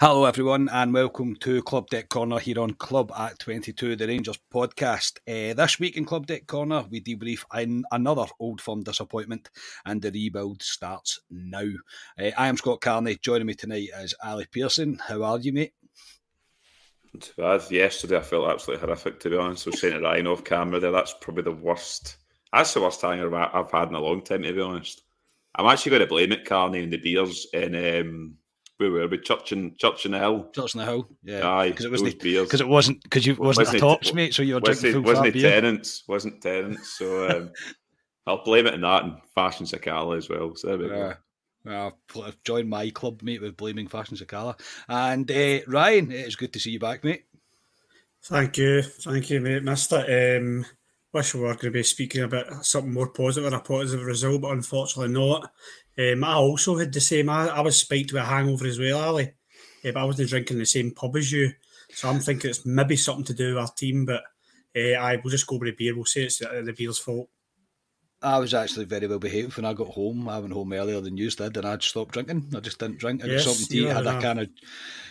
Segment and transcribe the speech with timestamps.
[0.00, 4.38] Hello, everyone, and welcome to Club Deck Corner here on Club at 22, the Rangers
[4.54, 5.18] podcast.
[5.26, 9.50] Uh, this week in Club Deck Corner, we debrief in another old firm disappointment,
[9.84, 11.66] and the rebuild starts now.
[12.16, 13.18] Uh, I am Scott Carney.
[13.20, 15.00] Joining me tonight is Ali Pearson.
[15.04, 15.72] How are you, mate?
[17.12, 17.68] Not bad.
[17.68, 19.66] Yesterday, I felt absolutely horrific, to be honest.
[19.66, 22.18] Was saying it Ryan off camera there, that's probably the worst.
[22.52, 25.02] That's the worst time I've had in a long time, to be honest.
[25.56, 27.74] I'm actually going to blame it, Carney, and the beers and.
[27.74, 28.37] Um,
[28.78, 29.18] where were we?
[29.18, 30.48] Church in Church in the Hill.
[30.54, 31.08] Church in the Hill.
[31.22, 31.48] Yeah.
[31.48, 31.70] Aye.
[31.70, 34.34] Because it wasn't because it wasn't because you wasn't, wasn't a tops, mate.
[34.34, 35.50] So you were drinking full Wasn't it beer.
[35.50, 36.04] Tennent's?
[36.08, 36.96] Wasn't Tennent's?
[36.96, 37.50] So um,
[38.26, 40.54] I'll blame it on that and Fashion Sakala as well.
[40.56, 41.14] So there we yeah.
[41.64, 41.92] go.
[42.14, 44.58] Well, join my club, mate, with blaming Fashion Sakala.
[44.88, 47.24] And uh, Ryan, it's good to see you back, mate.
[48.24, 49.62] Thank you, thank you, mate.
[49.62, 50.38] Mister.
[50.38, 50.64] Um,
[51.12, 54.52] wish we were going to be speaking about something more positive, a positive result, but
[54.52, 55.50] unfortunately not.
[55.98, 57.28] Um, I also had the same.
[57.28, 59.32] I, I was spiked with a hangover as well, Ali.
[59.82, 61.52] Yeah, but I wasn't drinking the same pub as you,
[61.92, 64.06] so I'm thinking it's maybe something to do with our team.
[64.06, 64.22] But
[64.76, 65.94] uh, I will just go with the beer.
[65.94, 67.28] We'll say it's the, the beer's fault.
[68.20, 70.28] I was actually very well behaved when I got home.
[70.28, 72.50] I went home earlier than you did, and I'd stopped drinking.
[72.56, 73.22] I just didn't drink.
[73.22, 73.90] I yes, got something to eat.
[73.90, 74.48] I had a can of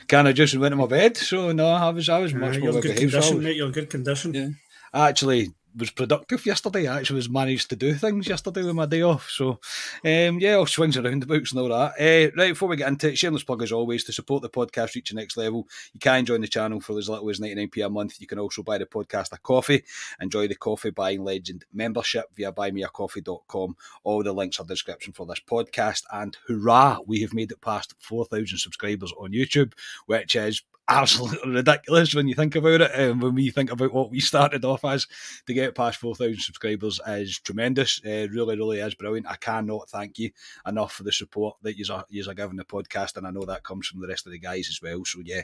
[0.08, 1.16] can of juice and went to my bed.
[1.16, 3.14] So no, I was I was much uh, more well good behaved.
[3.14, 3.56] Condition, so mate.
[3.56, 4.34] You're in good condition.
[4.34, 4.50] Yeah.
[4.94, 6.88] I actually was productive yesterday.
[6.88, 9.30] I actually was managed to do things yesterday with my day off.
[9.30, 9.60] So,
[10.04, 11.94] um, yeah, all swings and roundabouts and all that.
[12.00, 14.96] Uh, right, before we get into it, shameless plug as always to support the podcast
[14.96, 15.68] reach the next level.
[15.94, 18.20] You can join the channel for as little as 99p a month.
[18.20, 19.84] You can also buy the podcast a coffee.
[20.20, 23.76] Enjoy the Coffee Buying Legend membership via buymeacoffee.com.
[24.04, 26.04] All the links are in the description for this podcast.
[26.12, 29.74] And hurrah, we have made it past 4,000 subscribers on YouTube,
[30.06, 32.92] which is absolutely ridiculous when you think about it.
[32.94, 35.08] And when we think about what we started off as,
[35.46, 38.02] to get past 4,000 subscribers is tremendous.
[38.06, 39.28] Uh, really, really is brilliant.
[39.28, 40.32] I cannot thank you
[40.66, 43.18] enough for the support that you're, you're giving the podcast.
[43.18, 45.04] And I know that comes from the rest of the guys as well.
[45.06, 45.42] So, yeah,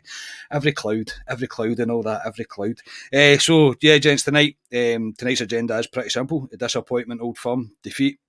[0.52, 2.80] every cloud, every cloud and all that, every cloud.
[3.14, 6.48] Uh, so, yeah, gents, tonight, um, tonight's agenda is pretty simple.
[6.54, 8.20] A disappointment, old firm, defeat.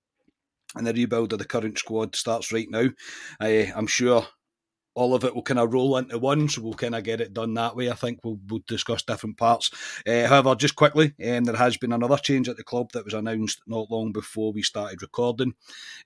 [0.75, 2.89] And the rebuild of the current squad starts right now.
[3.39, 4.27] Uh, I'm sure
[4.95, 7.33] all of it will kind of roll into one, so we'll kind of get it
[7.33, 7.89] done that way.
[7.89, 9.69] I think we'll, we'll discuss different parts.
[10.07, 13.13] Uh, however, just quickly, um, there has been another change at the club that was
[13.13, 15.53] announced not long before we started recording.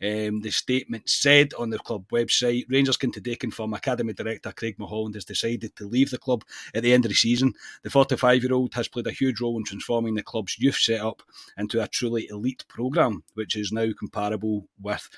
[0.02, 4.76] Um, the statement said on the club website Rangers can today confirm Academy Director Craig
[4.80, 6.44] Mulholland has decided to leave the club
[6.74, 7.54] at the end of the season.
[7.84, 11.22] The 45 year old has played a huge role in transforming the club's youth setup
[11.58, 15.10] into a truly elite programme, which is now comparable with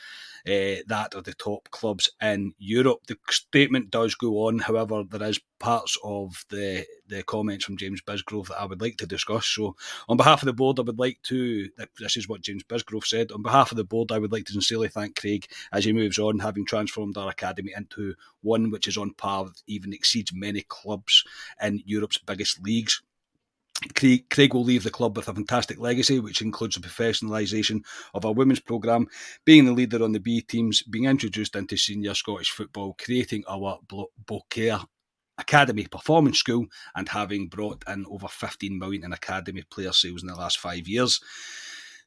[0.47, 2.99] uh, that of the top clubs in Europe.
[3.07, 8.01] The statement does go on, however, there is parts of the the comments from James
[8.01, 9.45] Bisgrove that I would like to discuss.
[9.45, 9.75] So,
[10.09, 11.69] on behalf of the board, I would like to.
[11.99, 13.31] This is what James Bisgrove said.
[13.31, 16.17] On behalf of the board, I would like to sincerely thank Craig as he moves
[16.17, 20.61] on, having transformed our academy into one which is on par with even exceeds many
[20.61, 21.23] clubs
[21.61, 23.01] in Europe's biggest leagues.
[23.95, 27.83] Craig, Craig will leave the club with a fantastic legacy, which includes the professionalisation
[28.13, 29.07] of our women's programme,
[29.45, 33.79] being the leader on the B teams, being introduced into senior Scottish football, creating our
[34.25, 34.85] Boclair
[35.37, 40.27] Academy Performance School, and having brought in over 15 million in academy player sales in
[40.27, 41.19] the last five years.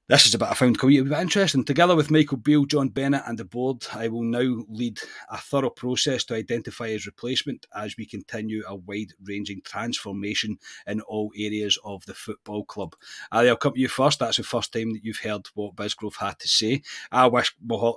[0.07, 1.65] This is about a found quite interesting.
[1.65, 5.71] Together with Michael Beale, John Bennett, and the board, I will now lead a thorough
[5.71, 11.79] process to identify his replacement as we continue a wide ranging transformation in all areas
[11.87, 12.95] of the football club.
[13.33, 14.19] Ali, I'll come to you first.
[14.19, 16.83] That's the first time that you've heard what Bisgrove had to say.
[17.11, 17.57] I wish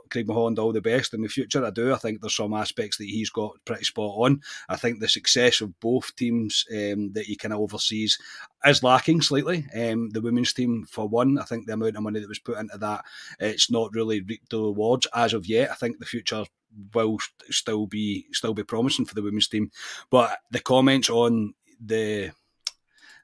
[0.09, 1.65] Craig Mulholland all the best in the future.
[1.65, 1.93] I do.
[1.93, 4.39] I think there's some aspects that he's got pretty spot on.
[4.69, 8.17] I think the success of both teams um, that he kind of oversees
[8.65, 9.65] is lacking slightly.
[9.75, 12.57] Um, the women's team, for one, I think the amount of money that was put
[12.57, 13.05] into that,
[13.39, 15.71] it's not really reaped the rewards as of yet.
[15.71, 16.45] I think the future
[16.93, 17.17] will
[17.49, 19.71] still be still be promising for the women's team,
[20.09, 22.31] but the comments on the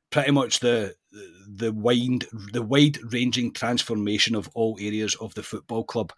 [0.10, 0.96] pretty much the
[1.48, 6.14] the wide the wide ranging transformation of all areas of the football club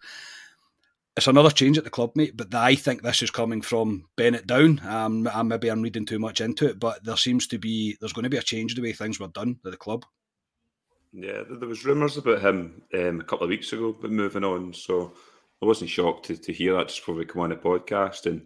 [1.16, 2.36] it's another change at the club, mate.
[2.36, 4.80] But I think this is coming from Bennett down.
[4.86, 8.12] Um, and maybe I'm reading too much into it, but there seems to be there's
[8.12, 10.04] going to be a change the way things were done at the club.
[11.12, 14.74] Yeah, there was rumours about him um, a couple of weeks ago, but moving on.
[14.74, 15.14] So
[15.62, 18.26] I wasn't shocked to, to hear that just probably come on a podcast.
[18.26, 18.42] And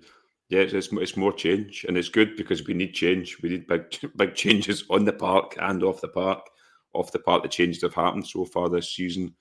[0.49, 3.43] yeah, it's, it's more change, and it's good because we need change.
[3.43, 6.47] We need big big changes on the park and off the park.
[6.93, 9.35] Off the park, the changes have happened so far this season.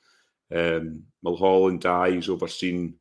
[0.56, 2.96] Um, Mulholland Dye's overseen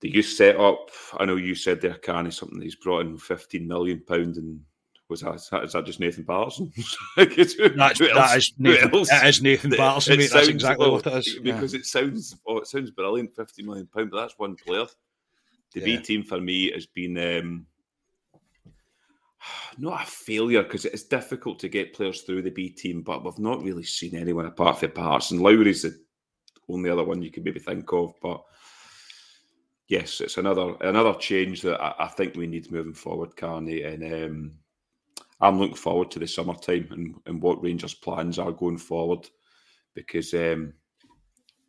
[0.00, 0.90] the youth set up.
[1.18, 4.60] I know you said there, Carney, something that he's brought in fifteen million pound and
[5.08, 6.70] was that is, that is just Nathan Patterson?
[7.16, 10.20] That's, that is Nathan, that is Nathan Patterson.
[10.20, 11.38] It, that's exactly what it is.
[11.42, 11.80] Because yeah.
[11.80, 14.84] it sounds oh, it sounds brilliant, fifty million pound, but that's one player.
[15.72, 15.86] The yeah.
[15.86, 17.66] B team for me has been um,
[19.78, 23.38] not a failure because it's difficult to get players through the B team, but we've
[23.38, 25.40] not really seen anyone apart from Patterson.
[25.40, 25.98] Lowry's the
[26.68, 28.42] only other one you can maybe think of, but
[29.88, 33.82] yes, it's another another change that I, I think we need moving forward, Carney.
[33.82, 34.52] And um,
[35.40, 39.28] I'm looking forward to the summertime and, and what Rangers' plans are going forward
[39.94, 40.74] because um,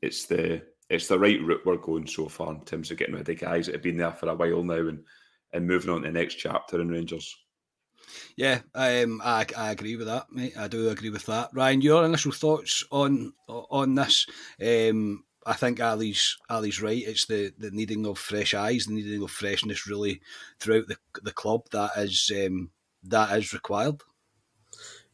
[0.02, 3.22] it's the it's the right route we're going so far in terms of getting rid
[3.22, 5.04] of the guys that have been there for a while now and
[5.54, 7.36] and moving on to the next chapter in Rangers.
[8.36, 10.58] Yeah, um, I, I agree with that, mate.
[10.58, 11.50] I do agree with that.
[11.54, 14.26] Ryan, your initial thoughts on on this?
[14.62, 17.02] Um, I think Ali's Ali's right.
[17.04, 20.22] It's the, the needing of fresh eyes, the needing of freshness, really
[20.60, 22.70] throughout the the club that is um,
[23.02, 24.00] that is required.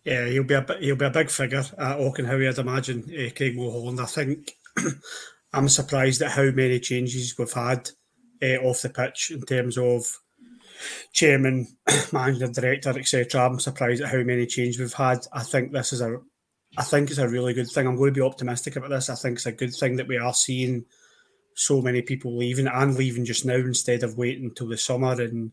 [0.03, 3.03] Yeah, he'll be a he'll be a big figure at Auchenhowie, I'd imagine.
[3.03, 4.01] Uh, Craig Mulholland.
[4.01, 4.51] I think
[5.53, 7.91] I'm surprised at how many changes we've had
[8.43, 10.05] uh, off the pitch in terms of
[11.13, 11.77] chairman,
[12.11, 13.45] manager, director, etc.
[13.45, 15.25] I'm surprised at how many changes we've had.
[15.31, 16.19] I think this is a
[16.77, 17.87] I think it's a really good thing.
[17.87, 19.09] I'm going to be optimistic about this.
[19.09, 20.85] I think it's a good thing that we are seeing
[21.55, 25.51] so many people leaving and leaving just now instead of waiting until the summer and,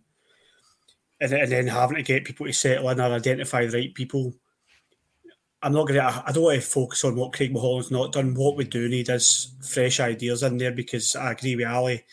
[1.21, 4.35] and and then having to get people to settle in or identify the right people.
[5.63, 6.25] I'm not going to.
[6.27, 8.35] I don't want to focus on what Craig Mulholland's not done.
[8.35, 12.05] What we do need is fresh ideas in there because I agree with Ali.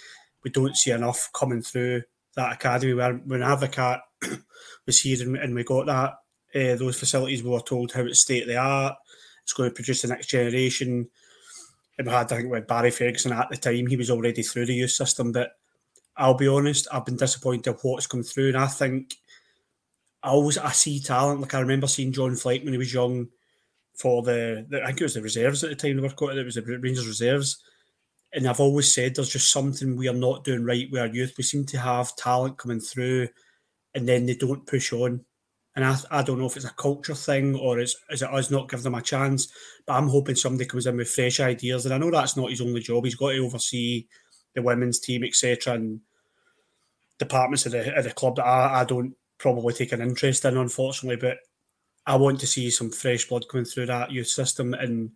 [0.44, 2.04] We don't see enough coming through
[2.36, 2.94] that academy.
[2.94, 4.02] When when Advocaat
[4.86, 6.14] was here and, and we got that
[6.56, 8.96] uh, those facilities we were told how it's state of the art.
[9.44, 11.08] It's going to produce the next generation.
[11.98, 14.68] And we had, I think, with Barry Ferguson at the time, he was already through
[14.68, 15.32] the youth system.
[15.32, 15.52] But
[16.16, 18.50] I'll be honest, I've been disappointed of what's come through.
[18.50, 19.16] And I think
[20.24, 21.42] I always I see talent.
[21.42, 23.28] Like I remember seeing John Fleck when he was young
[23.96, 26.38] for the, the I think it was the reserves at the time they were called.
[26.38, 27.62] It was the Rangers reserves.
[28.32, 31.34] And I've always said there's just something we are not doing right with our youth.
[31.38, 33.28] We seem to have talent coming through
[33.96, 35.26] and then they don't push on.
[35.80, 38.52] And I, I don't know if it's a culture thing or is, is it us
[38.52, 39.48] not give them a chance.
[39.88, 41.86] But I'm hoping somebody comes in with fresh ideas.
[41.86, 43.06] And I know that's not his only job.
[43.06, 44.06] He's got to oversee
[44.56, 46.02] the women's team, etc., and
[47.18, 50.58] departments of the, of the club that I, I don't probably take an interest in,
[50.58, 51.16] unfortunately.
[51.16, 51.38] But
[52.06, 55.12] I want to see some fresh blood coming through that youth system, and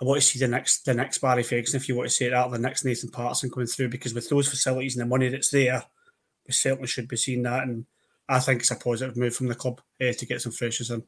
[0.00, 2.28] I want to see the next the next Barry Ferguson, if you want to say
[2.28, 3.88] that, or the next Nathan Patterson coming through.
[3.88, 5.82] Because with those facilities and the money that's there,
[6.46, 7.64] we certainly should be seeing that.
[7.64, 7.86] And
[8.30, 11.02] I think it's a positive move from the club uh, to get some freshers in.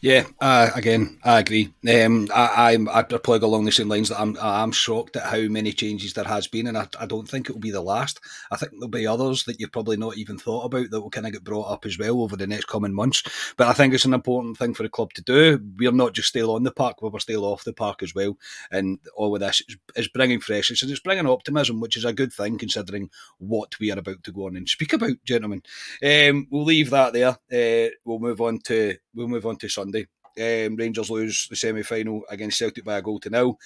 [0.00, 1.72] Yeah, uh, again, I agree.
[1.88, 5.40] Um, I, I'm I go along the same lines that I'm I'm shocked at how
[5.48, 8.20] many changes there has been, and I, I don't think it will be the last.
[8.50, 11.26] I think there'll be others that you've probably not even thought about that will kind
[11.26, 13.22] of get brought up as well over the next coming months.
[13.56, 15.60] But I think it's an important thing for the club to do.
[15.76, 18.36] We're not just still on the park, we're still off the park as well.
[18.70, 22.12] And all of this is, is bringing freshness and it's bringing optimism, which is a
[22.12, 25.62] good thing considering what we are about to go on and speak about, gentlemen.
[26.04, 27.36] Um, we'll leave that there.
[27.52, 30.06] Uh, we'll move on to we'll move on to Sunday.
[30.38, 33.58] Um, Rangers lose the semi final against Celtic by a goal to nil.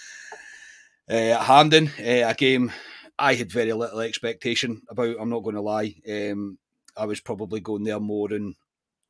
[1.11, 2.73] Uh, at Hampden, uh, a game
[3.19, 5.17] I had very little expectation about.
[5.21, 5.95] I'm not going to lie.
[6.09, 6.59] Um,
[6.97, 8.55] I was probably going there more than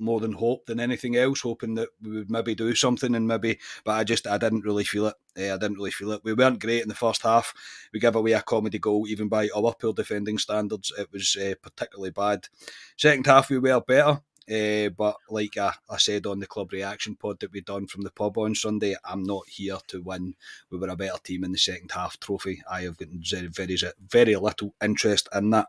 [0.01, 3.59] more than hope than anything else, hoping that we would maybe do something and maybe,
[3.85, 5.15] but I just I didn't really feel it.
[5.39, 6.23] Uh, I didn't really feel it.
[6.25, 7.53] We weren't great in the first half.
[7.93, 10.91] We gave away a comedy goal even by our poor defending standards.
[10.99, 12.49] It was uh, particularly bad.
[12.97, 14.23] Second half we were better.
[14.51, 18.03] Uh, but like I, I, said on the club reaction pod that we done from
[18.03, 20.35] the pub on Sunday, I'm not here to win.
[20.71, 22.63] We were a better team in the second half trophy.
[22.69, 23.77] I have got very, very,
[24.09, 25.69] very little interest in that.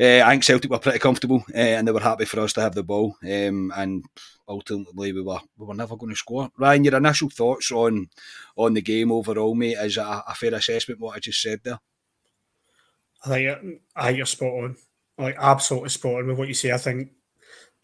[0.00, 2.62] Uh, I think Celtic were pretty comfortable uh, and they were happy for us to
[2.62, 3.16] have the ball.
[3.22, 4.04] Um, and
[4.48, 6.50] ultimately, we were we were never going to score.
[6.56, 8.08] Ryan, your initial thoughts on
[8.56, 9.76] on the game overall, mate?
[9.78, 11.80] Is a, a fair assessment what I just said there?
[13.24, 14.76] I think I think you're spot on.
[15.18, 16.72] Like absolutely spot on with what you say.
[16.72, 17.10] I think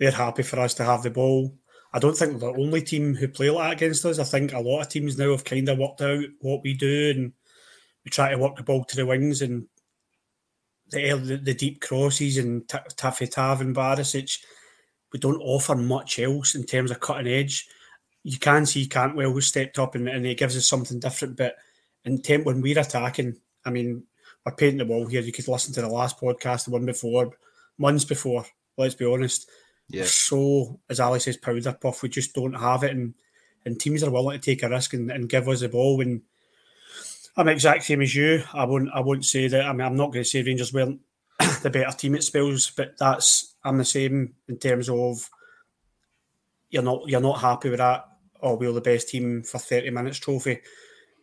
[0.03, 1.57] they're happy for us to have the ball.
[1.93, 4.19] I don't think we're the only team who play like that against us.
[4.19, 7.11] I think a lot of teams now have kind of worked out what we do
[7.11, 7.33] and
[8.05, 9.69] we try to work the ball to the wings and
[10.91, 14.39] the the, deep crosses and Taffy Tav and Barisic.
[15.13, 17.69] We don't offer much else in terms of cutting edge.
[18.25, 21.37] You can see Cantwell who stepped up and, and he gives us something different.
[21.37, 21.55] But
[22.05, 24.03] in temp when we're attacking, I mean,
[24.45, 25.21] we're painting the wall here.
[25.21, 27.31] You could listen to the last podcast, the one before,
[27.79, 28.45] months before.
[28.77, 29.49] Let's be honest
[29.89, 30.05] yeah.
[30.07, 32.03] so, as Ali says, powder puff.
[32.03, 33.15] We just don't have it, and
[33.65, 35.97] and teams are willing to take a risk and, and give us the ball.
[35.97, 36.23] When
[37.37, 39.65] I'm exact same as you, I won't I won't say that.
[39.65, 41.01] I mean, I'm not going to say Rangers weren't
[41.63, 45.29] the better team at spells, but that's I'm the same in terms of
[46.71, 48.07] you're not you're not happy with that.
[48.43, 50.61] Oh, we are the best team for 30 minutes trophy.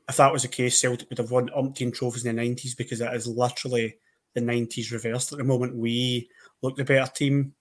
[0.07, 3.01] If that was the case, Celtic would have won umpteen trophies in the 90s because
[3.01, 3.97] it is literally
[4.33, 5.75] the 90s reversed at the moment.
[5.75, 6.29] We
[6.61, 7.53] look the better team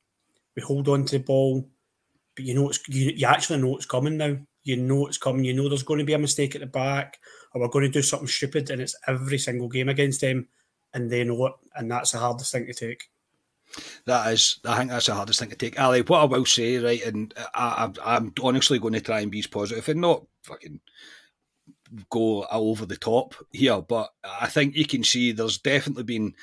[0.58, 1.70] we hold on to the ball,
[2.34, 4.36] but you know it's you, you actually know it's coming now.
[4.64, 5.44] You know it's coming.
[5.44, 7.18] You know there's going to be a mistake at the back,
[7.52, 10.48] or we're going to do something stupid, and it's every single game against them,
[10.92, 13.04] and they know it, and that's the hardest thing to take.
[14.06, 15.78] That is, I think that's the hardest thing to take.
[15.78, 19.30] Ali, what I will say, right, and I, I, I'm honestly going to try and
[19.30, 20.80] be as positive and not fucking
[22.10, 26.34] go over the top here, but I think you can see there's definitely been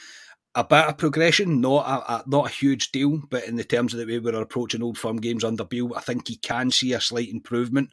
[0.55, 3.93] a bit of progression, not a, a, not a huge deal, but in the terms
[3.93, 6.93] of the way we're approaching old firm games under Beale, I think he can see
[6.93, 7.89] a slight improvement.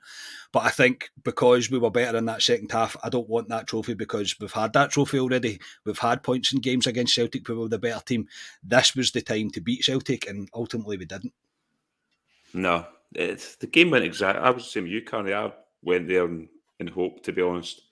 [0.53, 3.67] But I think because we were better in that second half, I don't want that
[3.67, 5.61] trophy because we've had that trophy already.
[5.85, 8.29] We've had points in games against Celtic where we were the better team.
[8.63, 11.33] This was the time to beat Celtic, and ultimately we didn't.
[12.55, 14.43] No, the game went exactly.
[14.43, 15.35] I was the same you, Carney.
[15.35, 15.53] I
[15.83, 17.83] went there in, in hope, to be honest.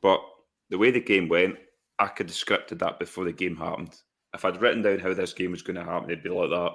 [0.00, 0.20] But
[0.68, 1.56] the way the game went,
[1.98, 3.94] I could have scripted that before the game happened.
[4.34, 6.72] If I'd written down how this game was going to happen, it'd be like that.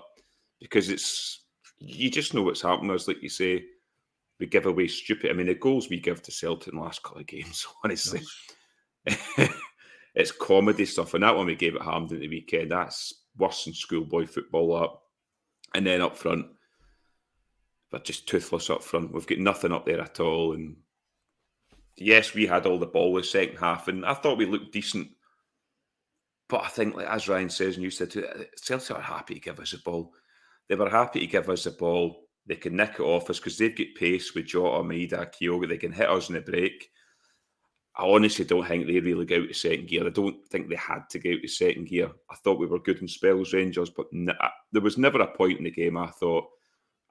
[0.60, 1.44] Because it's
[1.80, 2.92] you just know what's happening.
[2.92, 3.64] As like you say,
[4.40, 5.30] we give away stupid.
[5.30, 8.22] I mean, the goals we give to Celtic in the last couple of games, honestly,
[10.16, 11.14] it's comedy stuff.
[11.14, 14.76] And that one we gave at Hampden the weekend, that's worse than schoolboy football.
[14.76, 15.04] Up
[15.74, 16.48] and then up front,
[17.92, 19.14] but just toothless up front.
[19.14, 20.78] We've got nothing up there at all, and
[21.98, 24.74] yes, we had all the ball in the second half, and I thought we looked
[24.74, 25.10] decent.
[26.50, 29.36] But I think, like as Ryan says, and you said, too, uh, Celtic are happy
[29.36, 30.14] to give us the ball.
[30.68, 32.28] They were happy to give us the ball.
[32.46, 35.68] They can nick it off us because they've got pace with Jota, Maeda, Kyogo.
[35.68, 36.90] They can hit us in the break.
[37.96, 40.08] I honestly don't think they really got out to second gear.
[40.08, 42.10] I don't think they had to go out to second gear.
[42.30, 45.36] I thought we were good in spells, Rangers, but n- uh, there was never a
[45.36, 46.46] point in the game I thought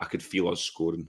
[0.00, 1.08] I could feel us scoring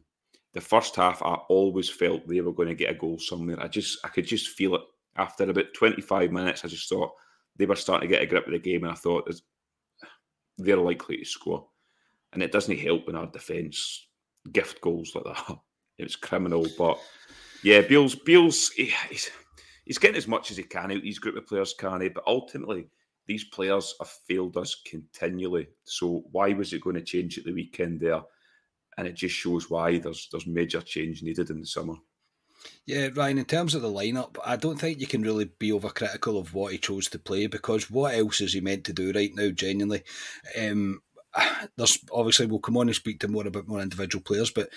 [0.53, 3.62] the first half, I always felt they were going to get a goal somewhere.
[3.62, 4.81] I just, I could just feel it.
[5.17, 7.12] After about 25 minutes, I just thought
[7.58, 9.29] they were starting to get a grip of the game, and I thought
[10.58, 11.67] they're likely to score.
[12.31, 14.08] And it doesn't help when our defence
[14.51, 15.58] gift goals like that.
[15.98, 16.98] It's criminal, but
[17.63, 18.15] yeah, Beale's
[18.70, 19.29] he, he's
[19.86, 22.10] he's getting as much as he can out these group of players, can he?
[22.10, 22.88] But ultimately,
[23.27, 25.67] these players have failed us continually.
[25.84, 28.22] So why was it going to change at the weekend there?
[28.98, 31.95] And it just shows why there's there's major change needed in the summer.
[32.86, 36.39] Yeah, Ryan, in terms of the lineup, I don't think you can really be overcritical
[36.39, 39.31] of what he chose to play because what else is he meant to do right
[39.33, 40.03] now, genuinely?
[40.60, 41.01] Um,
[41.77, 44.69] there's obviously we'll come on and speak to more about more individual players, but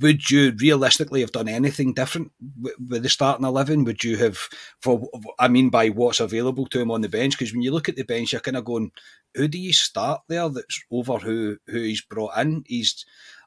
[0.00, 3.84] would you realistically have done anything different with the starting eleven?
[3.84, 4.38] Would you have,
[4.80, 7.38] for I mean, by what's available to him on the bench?
[7.38, 8.90] Because when you look at the bench, you're kind of going,
[9.34, 10.48] who do you start there?
[10.48, 12.64] That's over who who he's brought in.
[12.66, 13.04] He's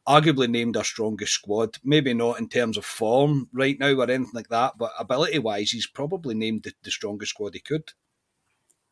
[0.09, 1.77] arguably named our strongest squad.
[1.83, 5.71] Maybe not in terms of form right now or anything like that, but ability wise,
[5.71, 7.91] he's probably named the, the strongest squad he could.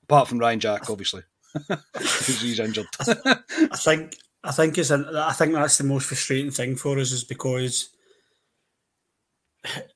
[0.04, 2.88] Apart from Ryan Jack, obviously, because he's injured.
[3.02, 7.12] I think I think it's a, I think that's the most frustrating thing for us
[7.12, 7.90] is because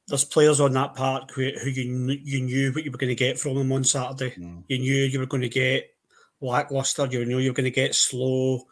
[0.08, 3.16] there's players on that park who, who you you knew what you were going to
[3.16, 4.32] get from them on Saturday.
[4.32, 4.63] Mm.
[4.68, 5.94] You knew you were going to get
[6.42, 7.08] lackluster.
[7.10, 8.63] You knew you were going to get slow.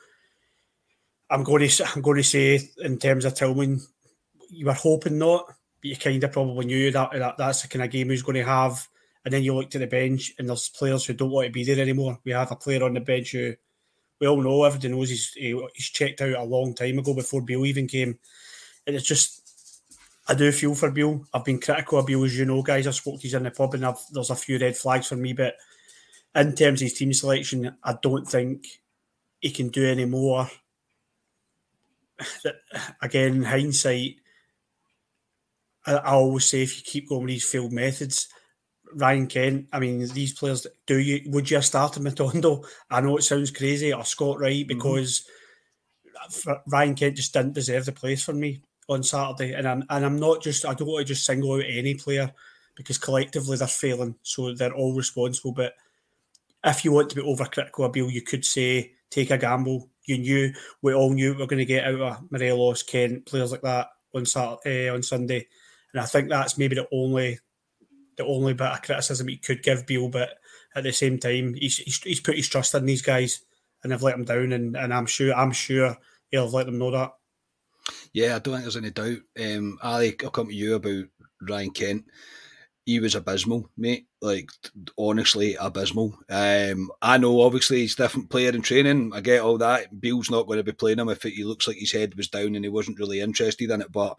[1.29, 3.81] I'm going to I'm going to say in terms of Tillman,
[4.49, 5.45] you were hoping not,
[5.81, 8.37] but you kind of probably knew that, that that's the kind of game he's going
[8.37, 8.87] to have.
[9.25, 11.63] And then you look to the bench, and there's players who don't want to be
[11.63, 12.19] there anymore.
[12.23, 13.53] We have a player on the bench who
[14.19, 17.65] we all know, everybody knows he's he's checked out a long time ago before Beale
[17.65, 18.17] even came,
[18.85, 19.39] and it's just
[20.27, 21.25] I do feel for Beale.
[21.33, 22.85] I've been critical of Beale, as you know, guys.
[22.85, 25.15] I've spoke to you in the pub, and I've, there's a few red flags for
[25.15, 25.33] me.
[25.33, 25.55] But
[26.35, 28.67] in terms of his team selection, I don't think
[29.39, 30.49] he can do any more.
[33.01, 34.15] Again, in hindsight,
[35.85, 38.27] I, I always say if you keep going with these failed methods,
[38.93, 42.65] Ryan Kent, I mean, these players, do you would you have started Matondo?
[42.89, 44.67] I know it sounds crazy, or Scott Wright, mm-hmm.
[44.67, 45.27] because
[46.31, 46.51] mm-hmm.
[46.71, 50.19] Ryan Kent just didn't deserve the place for me on Saturday, and I'm and I'm
[50.19, 52.31] not just I don't want to just single out any player
[52.75, 55.51] because collectively they're failing, so they're all responsible.
[55.51, 55.73] But
[56.63, 59.88] if you want to be overcritical Beale, you could say take a gamble.
[60.09, 63.51] You knew we all knew we were going to get out of Morelos, Kent, players
[63.51, 65.47] like that on Saturday uh, on Sunday,
[65.93, 67.39] and I think that's maybe the only
[68.17, 70.09] the only bit of criticism you could give Beale.
[70.09, 70.39] But
[70.75, 73.41] at the same time, he's, he's, he's put his trust in these guys
[73.81, 75.97] and they've let him down, and, and I'm sure I'm sure
[76.29, 77.13] he'll let them know that.
[78.13, 79.19] Yeah, I don't think there's any doubt.
[79.39, 81.05] Um, Ali, I'll come to you about
[81.41, 82.05] Ryan Kent.
[82.89, 84.07] He was abysmal, mate.
[84.19, 84.49] Like
[84.97, 86.17] honestly, abysmal.
[86.27, 89.11] Um, I know obviously he's a different player in training.
[89.13, 90.01] I get all that.
[90.01, 92.55] Beale's not going to be playing him if he looks like his head was down
[92.55, 93.91] and he wasn't really interested in it.
[93.91, 94.17] But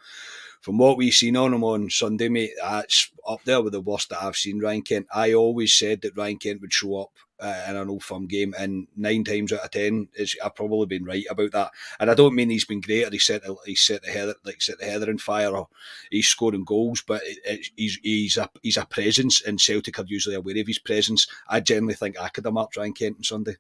[0.61, 4.11] from what we've seen on him on Sunday, mate, that's up there with the worst
[4.11, 5.07] that I've seen Ryan Kent.
[5.13, 7.11] I always said that Ryan Kent would show up
[7.41, 10.09] uh, in an old firm game, and nine times out of ten,
[10.43, 11.71] I've probably been right about that.
[11.99, 14.35] And I don't mean he's been great or he set the, he set the header
[14.45, 15.69] like set the header in fire or
[16.11, 20.05] he's scoring goals, but it, it, he's he's a he's a presence, and Celtic are
[20.07, 21.27] usually aware of his presence.
[21.49, 23.57] I generally think I could have marked Ryan Kent on Sunday.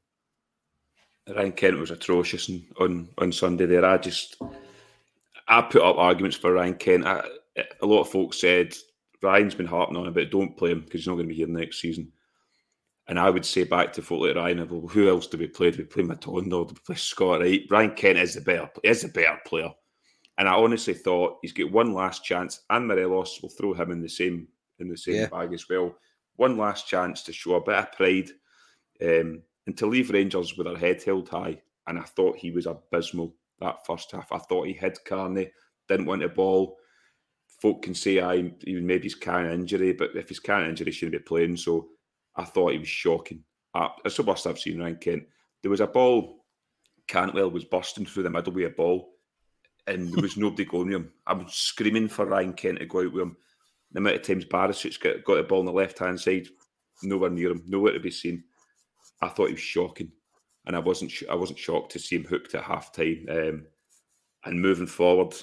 [1.29, 3.67] Ryan Kent was atrocious on on Sunday.
[3.67, 4.37] There, I just
[5.49, 7.07] I put up arguments for Ryan Kent.
[7.07, 7.23] I,
[7.83, 8.75] a lot of folks said
[9.23, 11.47] Ryan's been harping on about don't play him because he's not going to be here
[11.47, 12.13] next season.
[13.11, 15.73] And I would say back to folk like Ryan, well, who else do we play?
[15.73, 16.69] Do we play Matondo?
[16.69, 17.67] Do we play Scott Wright?
[17.69, 19.71] Ryan Kent is the better is the better player.
[20.39, 24.01] And I honestly thought he's got one last chance, and Morelos will throw him in
[24.01, 24.47] the same
[24.79, 25.27] in the same yeah.
[25.27, 25.93] bag as well.
[26.37, 28.31] One last chance to show a bit of pride
[29.03, 31.61] um, and to leave Rangers with their head held high.
[31.89, 34.31] And I thought he was abysmal that first half.
[34.31, 35.51] I thought he hid Carney,
[35.89, 36.77] didn't want the ball.
[37.61, 40.93] Folk can say I even maybe he's carrying injury, but if he's carrying injury, he
[40.93, 41.57] shouldn't be playing.
[41.57, 41.89] So
[42.37, 43.45] I thought he was shocking.
[44.05, 45.25] It's the worst I've seen Ryan Kent.
[45.63, 46.45] There was a ball,
[47.07, 49.11] Cantwell was bursting through the middle with a ball,
[49.87, 51.13] and there was nobody going him.
[51.27, 53.37] I'm screaming for Ryan Kent to go out with him.
[53.93, 56.47] The amount of times Barisic's got, got the ball on the left hand side,
[57.03, 58.45] nowhere near him, nowhere to be seen.
[59.21, 60.13] I thought he was shocking
[60.67, 63.27] and I wasn't I wasn't shocked to see him hooked at half time.
[63.29, 63.67] Um,
[64.45, 65.35] and moving forward,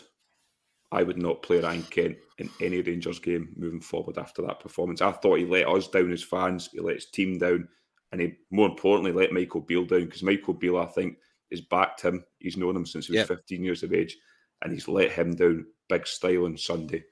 [0.91, 5.01] I would not play Ryan Kent in any Rangers game moving forward after that performance.
[5.01, 7.67] I thought he let us down as fans, he let his team down,
[8.11, 11.17] and he more importantly let Michael Beale down because Michael Beale, I think,
[11.51, 12.23] has backed him.
[12.39, 13.27] He's known him since he was yep.
[13.27, 14.17] 15 years of age,
[14.61, 17.03] and he's let him down big style on Sunday.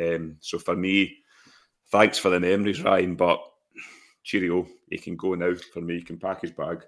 [0.00, 1.16] Um, so for me,
[1.90, 3.40] thanks for the memories, Ryan, but
[4.22, 5.54] cheerio, he can go now.
[5.54, 6.84] For me, he can pack his bag.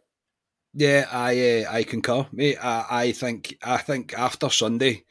[0.72, 2.58] Yeah, I uh, I concur, mate.
[2.60, 5.04] I, I think I think after Sunday,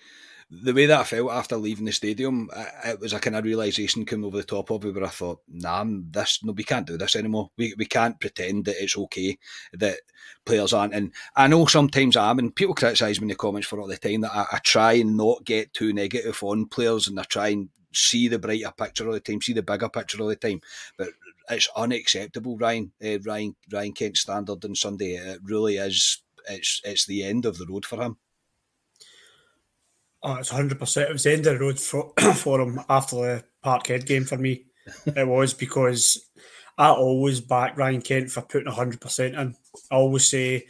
[0.62, 2.50] the way that I felt after leaving the stadium,
[2.86, 5.42] it was a kind of realization coming over the top of me where I thought,
[5.48, 7.50] nah, this no, we can't do this anymore.
[7.58, 9.38] We we can't pretend that it's okay
[9.74, 10.00] that
[10.46, 10.94] players aren't.
[10.94, 13.88] And I know sometimes I am, and people criticise me in the comments for all
[13.88, 17.24] the time that I, I try and not get too negative on players, and I
[17.24, 20.36] try and see the brighter picture all the time, see the bigger picture all the
[20.36, 20.62] time.
[20.98, 21.10] But
[21.50, 22.92] it's unacceptable, Ryan.
[23.04, 25.16] Uh, Ryan Ryan Kent's standard on Sunday.
[25.16, 26.22] It really is.
[26.50, 28.18] It's it's the end of the road for him.
[30.24, 31.10] Oh, it's hundred percent.
[31.10, 34.38] It was the end of the road for, for him after the Parkhead game for
[34.38, 34.66] me.
[35.06, 36.30] it was because
[36.78, 39.56] I always back Ryan Kent for putting hundred percent in.
[39.92, 40.66] I always say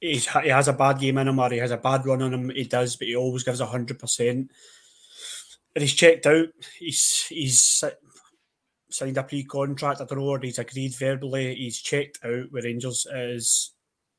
[0.00, 2.34] he's, he has a bad game in him or he has a bad run on
[2.34, 2.50] him.
[2.50, 4.50] He does, but he always gives hundred percent.
[5.74, 6.48] And he's checked out.
[6.78, 7.82] He's he's
[8.90, 10.00] signed a pre-contract.
[10.00, 11.54] I don't know, he's agreed verbally.
[11.54, 13.06] He's checked out with Rangers.
[13.12, 13.72] is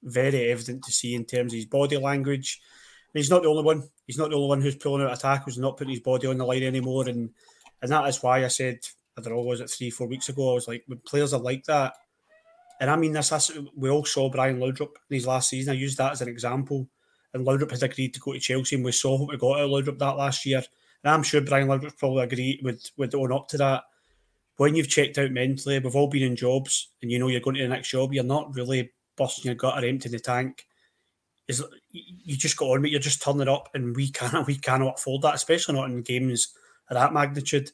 [0.03, 2.61] very evident to see in terms of his body language.
[3.17, 3.89] He's not the only one.
[4.06, 6.38] He's not the only one who's pulling out attackers and not putting his body on
[6.38, 7.08] the line anymore.
[7.10, 7.32] And
[7.82, 8.80] and that is why I said,
[9.17, 10.51] I don't know, was it three, four weeks ago?
[10.51, 11.93] I was like, when players are like that,
[12.80, 15.73] and I mean this, this we all saw Brian Laudrup in his last season.
[15.73, 16.88] I used that as an example.
[17.34, 19.65] and Laudrup has agreed to go to Chelsea, and we saw what we got out
[19.65, 20.63] of Laudrup that last year.
[21.03, 23.84] And I'm sure Brian Laudrup probably agree would would own up to that.
[24.58, 27.56] When you've checked out mentally, we've all been in jobs, and you know you're going
[27.58, 28.13] to the next job.
[28.13, 30.65] You're not really busting your gut or emptying the tank.
[31.47, 31.63] Is
[32.23, 35.23] you just got on with You're just turning up, and we cannot we cannot afford
[35.23, 36.53] that, especially not in games
[36.89, 37.71] of that magnitude.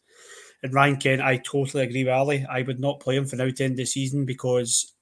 [0.62, 2.45] And Ryan Kent, I totally agree with Ali.
[2.49, 4.93] I would not play him for now to end the season because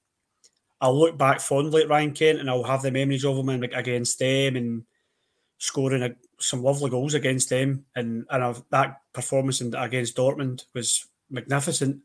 [0.81, 4.17] I'll look back fondly at Ryan Kent and I'll have the memories of him against
[4.17, 4.83] them and
[5.59, 7.85] scoring a, some lovely goals against them.
[7.95, 12.01] And and I've, that performance against Dortmund was magnificent.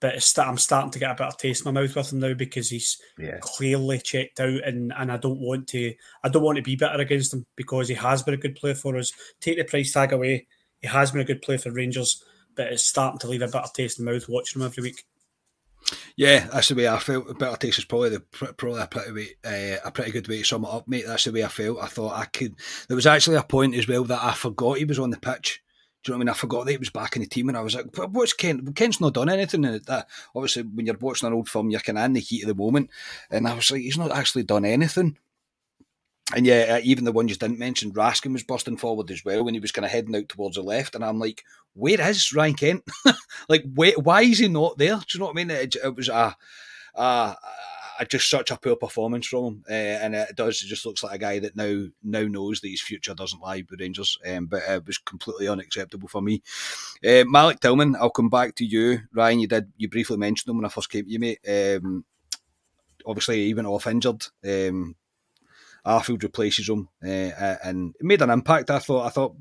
[0.00, 2.34] But I'm starting to get a bit of taste in my mouth with him now
[2.34, 3.38] because he's yeah.
[3.40, 7.00] clearly checked out, and, and I don't want to I don't want to be bitter
[7.00, 9.12] against him because he has been a good player for us.
[9.40, 10.46] Take the price tag away,
[10.80, 12.22] he has been a good player for Rangers,
[12.54, 14.82] but it's starting to leave a bit of taste in the mouth watching him every
[14.82, 15.04] week.
[16.16, 17.30] Yeah, that's the way I felt.
[17.30, 20.38] A better taste is probably the probably a pretty way, uh, a pretty good way
[20.38, 21.04] to sum it up, mate.
[21.06, 21.78] That's the way I felt.
[21.80, 22.56] I thought I could.
[22.88, 25.62] There was actually a point as well that I forgot he was on the pitch.
[26.04, 26.28] Do you know what I mean?
[26.28, 28.76] I forgot that he was back in the team, and I was like, "What's Kent?
[28.76, 31.98] Kent's not done anything." And that obviously, when you're watching an old firm, you're kind
[31.98, 32.90] of in the heat of the moment,
[33.30, 35.18] and I was like, "He's not actually done anything."
[36.34, 39.44] And yeah, uh, even the one you didn't mention, Raskin was busting forward as well
[39.44, 40.94] when he was kind of heading out towards the left.
[40.94, 42.84] And I'm like, where is Ryan Kent?
[43.48, 44.96] like, wait, why is he not there?
[44.96, 45.50] Do you know what I mean?
[45.50, 46.36] It, it was a,
[46.94, 47.36] a, a,
[48.04, 50.62] just such a poor performance from him, uh, and it does.
[50.62, 53.64] It just looks like a guy that now now knows that his future doesn't lie
[53.68, 54.18] with Rangers.
[54.26, 56.42] Um, but it was completely unacceptable for me.
[57.04, 59.40] Uh, Malik Tillman, I'll come back to you, Ryan.
[59.40, 61.40] You did you briefly mentioned him when I first came to you, mate.
[61.48, 62.04] Um,
[63.06, 64.26] obviously, he went off injured.
[64.44, 64.96] Um,
[65.86, 68.70] Arfield replaces him uh, and it made an impact.
[68.70, 69.36] I thought I thought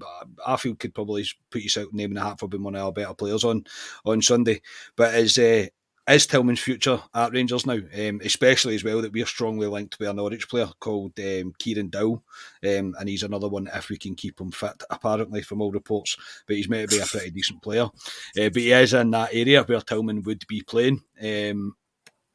[0.48, 2.92] Arfield could probably put his out name in the hat for being one of our
[2.94, 3.66] better players on
[4.06, 4.62] on Sunday.
[4.96, 5.66] But as uh,
[6.08, 10.08] is Tillman's future at Rangers now, um, especially as well that we're strongly linked with
[10.08, 12.24] a Norwich player called um, Kieran Dowell,
[12.64, 16.16] um, and he's another one if we can keep him fit, apparently from all reports.
[16.48, 17.86] But he's meant to be a pretty decent player.
[17.86, 21.04] Uh, but he is in that area where Tillman would be playing.
[21.22, 21.76] Um,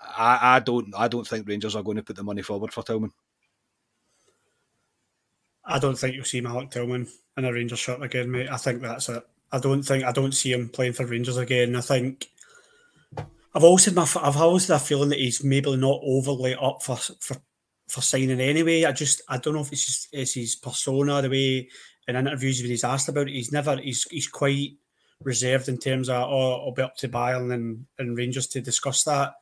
[0.00, 2.82] I, I don't I don't think Rangers are going to put the money forward for
[2.82, 3.12] Tillman.
[5.64, 7.06] I don't think you'll see Malik Tillman
[7.36, 8.50] in a Rangers shirt again, mate.
[8.50, 9.24] I think that's it.
[9.52, 11.76] I don't think I don't see him playing for Rangers again.
[11.76, 12.28] I think
[13.54, 16.82] I've always had my I've always had a feeling that he's maybe not overly up
[16.82, 17.36] for for
[17.88, 18.84] for signing anyway.
[18.84, 21.68] I just I don't know if it's just, it's his persona, the way
[22.08, 24.72] in interviews when he's asked about it, he's never he's he's quite
[25.22, 29.04] reserved in terms of oh I'll be up to Bayern and, and Rangers to discuss
[29.04, 29.34] that.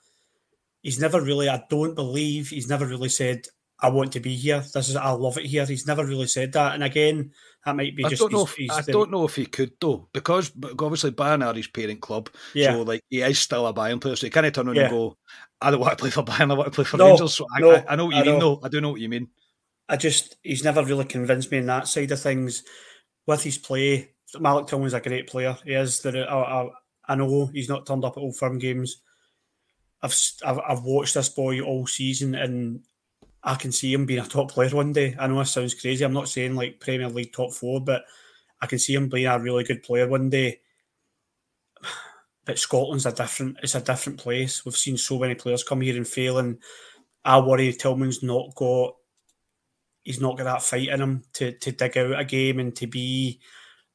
[0.82, 3.46] He's never really I don't believe he's never really said
[3.78, 4.60] I want to be here.
[4.60, 5.64] This is I love it here.
[5.64, 7.32] He's never really said that, and again,
[7.64, 8.04] that might be.
[8.04, 8.42] I just don't know.
[8.42, 12.30] If, I don't know if he could though, because obviously Bayern are his parent club.
[12.54, 12.72] Yeah.
[12.72, 14.82] So like he is still a Bayern player, so he can't turn around yeah.
[14.84, 15.16] and go,
[15.60, 16.50] "I don't want to play for Bayern.
[16.50, 18.22] I want to play for no, Rangers." So I, no, I, I, know what you
[18.22, 18.38] I mean.
[18.38, 18.56] Know.
[18.56, 18.60] though.
[18.64, 19.28] I do know what you mean.
[19.88, 22.62] I just he's never really convinced me in that side of things.
[23.26, 25.56] With his play, Malik Tillman's a great player.
[25.64, 26.00] He is.
[26.00, 26.68] The, I, I,
[27.08, 29.02] I know he's not turned up at Old Firm games.
[30.02, 32.80] I've, I've I've watched this boy all season, and
[33.42, 35.16] I can see him being a top player one day.
[35.18, 36.04] I know this sounds crazy.
[36.04, 38.02] I'm not saying like Premier League top four, but
[38.60, 40.60] I can see him being a really good player one day.
[42.46, 43.58] But Scotland's a different.
[43.62, 44.64] It's a different place.
[44.64, 46.58] We've seen so many players come here and fail, and
[47.22, 48.96] I worry Tillman's not got.
[50.02, 52.86] He's not got that fight in him to to dig out a game and to
[52.86, 53.40] be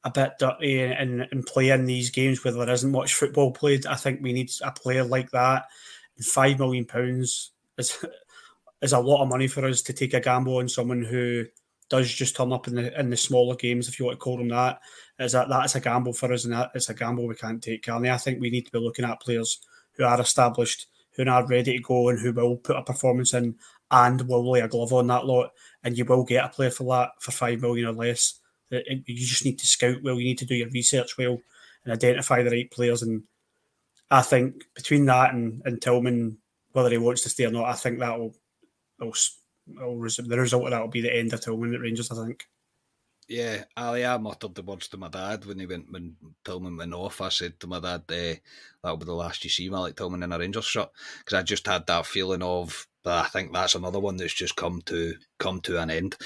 [0.04, 3.84] a bit dirty and, and play in these games where there isn't much football played.
[3.84, 5.64] I think we need a player like that.
[6.16, 8.04] And five million pounds is
[8.82, 11.46] is a lot of money for us to take a gamble on someone who
[11.88, 14.36] does just turn up in the in the smaller games, if you want to call
[14.36, 14.80] them that.
[15.18, 17.84] Is that that's a gamble for us, and that it's a gamble we can't take.
[17.84, 19.60] Carney, I think we need to be looking at players
[19.92, 23.56] who are established, who are ready to go, and who will put a performance in
[23.90, 25.52] and will lay a glove on that lot.
[25.84, 28.40] And you will get a player for that for five million or less.
[28.72, 30.18] Uh, you just need to scout well.
[30.18, 31.38] You need to do your research well
[31.84, 33.02] and identify the right players.
[33.02, 33.22] And
[34.10, 36.38] I think between that and, and Tillman,
[36.72, 38.34] whether he wants to stay or not, I think that will
[39.04, 39.14] will,
[39.66, 42.44] the result of that will be the end of Tillman at Rangers, I think.
[43.28, 46.94] Yeah, Ali, I muttered the words to my dad when he went when Tillman went
[46.94, 47.20] off.
[47.20, 48.34] I said to my dad, uh,
[48.82, 51.66] "That'll be the last you see Malik Tillman in a Rangers shirt," because I just
[51.66, 55.60] had that feeling of but I think that's another one that's just come to come
[55.60, 56.16] to an end.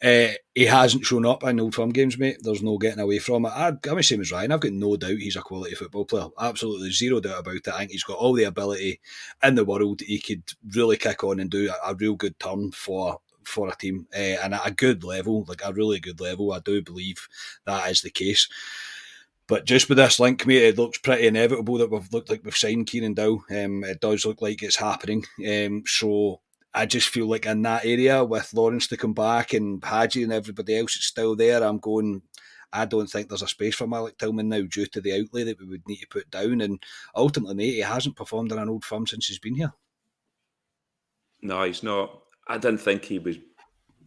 [0.00, 2.36] Uh, he hasn't shown up in Old Firm games, mate.
[2.40, 3.48] There's no getting away from it.
[3.48, 4.52] I, I'm the same as Ryan.
[4.52, 6.28] I've got no doubt he's a quality football player.
[6.38, 7.66] Absolutely zero doubt about it.
[7.66, 9.00] I think he's got all the ability
[9.42, 10.00] in the world.
[10.00, 10.44] He could
[10.76, 14.38] really kick on and do a, a real good turn for for a team uh,
[14.44, 16.52] and at a good level, like a really good level.
[16.52, 17.26] I do believe
[17.66, 18.48] that is the case.
[19.48, 22.56] But just with this link, mate, it looks pretty inevitable that we've looked like we've
[22.56, 23.44] signed Kieran Dowell.
[23.50, 25.24] Um, it does look like it's happening.
[25.48, 26.42] Um, so
[26.74, 30.34] I just feel like in that area with Lawrence to come back and Hagi and
[30.34, 32.22] everybody else is still there, I'm going.
[32.74, 35.58] I don't think there's a space for Malik Tillman now due to the outlay that
[35.58, 36.60] we would need to put down.
[36.60, 36.82] And
[37.16, 39.72] ultimately, he hasn't performed in an old firm since he's been here.
[41.40, 42.22] No, he's not.
[42.46, 43.38] I didn't think he was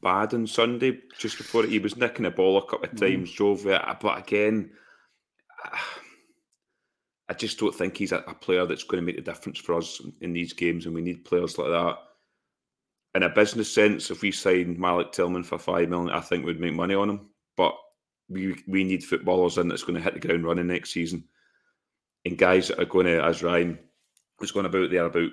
[0.03, 0.99] bad on Sunday.
[1.17, 3.35] Just before he was nicking the ball a couple of times, mm.
[3.35, 3.81] drove it.
[3.99, 4.69] But again,
[7.29, 10.01] I just don't think he's a, player that's going to make a difference for us
[10.19, 11.97] in these games, and we need players like that.
[13.15, 16.59] In a business sense, if we sign Malik Tillman for five million, I think we'd
[16.59, 17.29] make money on him.
[17.55, 17.73] But
[18.27, 21.23] we we need footballers in that's going to hit the ground running next season,
[22.25, 23.79] and guys that are going to, as Ryan
[24.39, 25.31] was going about there about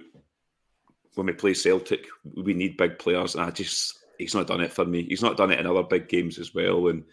[1.15, 4.73] when we play Celtic, we need big players, and I just he's not done it
[4.73, 5.05] for me.
[5.05, 6.89] He's not done it in other big games as well.
[6.89, 7.05] And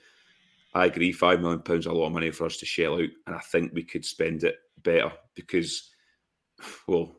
[0.76, 3.10] I agree, five million pounds is a lot of money for us to shell out,
[3.28, 5.90] and I think we could spend it better because,
[6.88, 7.16] well,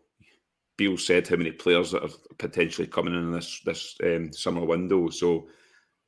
[0.77, 5.09] Beale said how many players that are potentially coming in this this um, summer window.
[5.09, 5.49] So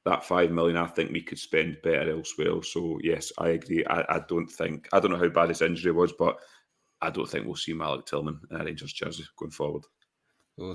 [0.05, 2.63] that five million, I think we could spend better elsewhere.
[2.63, 3.85] So yes, I agree.
[3.87, 6.37] I, I don't think I don't know how bad his injury was, but
[7.01, 9.85] I don't think we'll see Malik Tillman in a Rangers jersey going forward.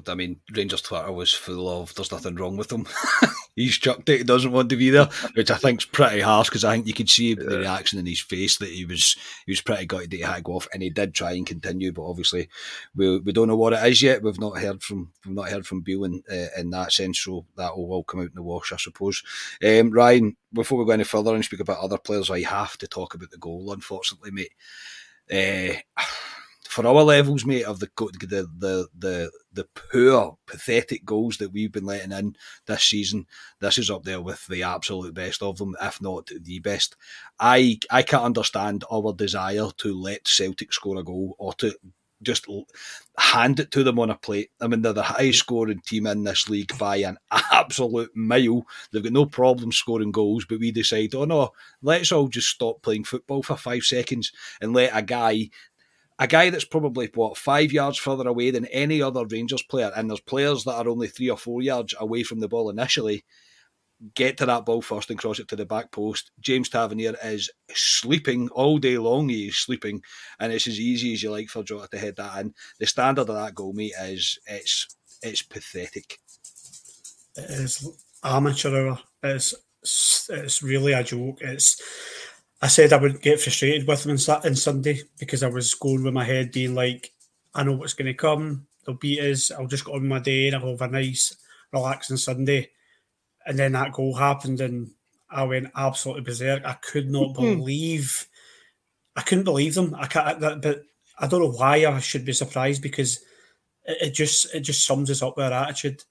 [0.07, 2.87] I mean, Rangers Twitter was full of "there's nothing wrong with him."
[3.55, 4.19] He's chucked it.
[4.19, 6.93] He doesn't want to be there, which I think's pretty harsh because I think you
[6.93, 7.43] could see yeah.
[7.47, 10.37] the reaction in his face that he was he was pretty gutted that he had
[10.37, 12.49] to go off, and he did try and continue, but obviously
[12.95, 14.23] we, we don't know what it is yet.
[14.23, 17.45] We've not heard from we've not heard from Beale in, uh, in that sense, so
[17.57, 19.21] that will all come out in the wash, I suppose.
[19.63, 22.87] Um, Ryan, before we go any further and speak about other players, I have to
[22.87, 23.71] talk about the goal.
[23.71, 24.53] Unfortunately, mate.
[25.31, 25.79] Uh,
[26.73, 31.71] for our levels, mate, of the the the the, the poor, pathetic goals that we've
[31.71, 33.27] been letting in this season,
[33.59, 36.95] this is up there with the absolute best of them, if not the best.
[37.39, 41.75] I I can't understand our desire to let Celtic score a goal or to
[42.23, 42.47] just
[43.17, 44.49] hand it to them on a plate.
[44.59, 48.65] I mean, they're the highest scoring team in this league by an absolute mile.
[48.91, 52.81] They've got no problem scoring goals, but we decide, oh no, let's all just stop
[52.81, 54.31] playing football for five seconds
[54.61, 55.49] and let a guy
[56.19, 60.09] a guy that's probably what five yards further away than any other Rangers player, and
[60.09, 63.23] there's players that are only three or four yards away from the ball initially,
[64.15, 66.31] get to that ball first and cross it to the back post.
[66.39, 69.29] James Tavernier is sleeping all day long.
[69.29, 70.01] He is sleeping,
[70.39, 72.53] and it's as easy as you like for Jota to head that in.
[72.79, 76.19] The standard of that goal, mate, is it's it's pathetic.
[77.35, 77.89] It is
[78.23, 78.99] amateur hour.
[79.23, 79.55] It's
[80.29, 81.39] it's really a joke.
[81.41, 81.81] It's
[82.63, 86.13] I said I would get frustrated with them on, Sunday because I was going with
[86.13, 87.11] my head being like,
[87.53, 88.67] I know what's going to come.
[88.85, 89.51] They'll beat us.
[89.51, 91.35] I'll just go on my day and I'll have a nice,
[91.73, 92.69] relaxing Sunday.
[93.45, 94.91] And then that goal happened and
[95.29, 96.63] I went absolutely berserk.
[96.63, 97.59] I could not mm-hmm.
[97.59, 98.27] believe,
[99.17, 99.93] I couldn't believe them.
[99.99, 100.83] I can't, that, but
[101.19, 103.17] I don't know why I should be surprised because
[103.83, 106.05] it, it just it just sums us up our attitude.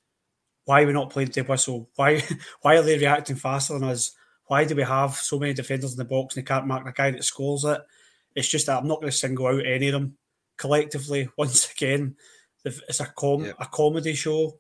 [0.67, 1.89] Why are we not playing to whistle?
[1.97, 2.23] Why
[2.61, 4.15] why are they reacting faster than us?
[4.53, 6.93] Why do we have so many defenders in the box and they can't mark the
[6.93, 7.81] guy that scores it?
[8.37, 10.19] It's just that I'm not going to single out any of them
[10.59, 11.31] collectively.
[11.39, 12.17] Once again,
[12.63, 13.57] it's a com- yep.
[13.59, 14.59] a comedy show,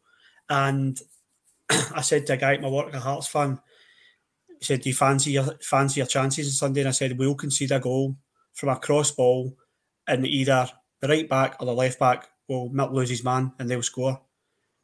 [0.48, 0.98] and
[1.70, 3.60] I said to a guy at my work, a Hearts fan,
[4.58, 7.34] he said, "Do you fancy your fancy your chances on Sunday?" And I said, "We'll
[7.34, 8.16] concede a goal
[8.54, 9.54] from a cross ball,
[10.08, 10.70] and either
[11.02, 14.22] the right back or the left back will not lose his man, and they'll score."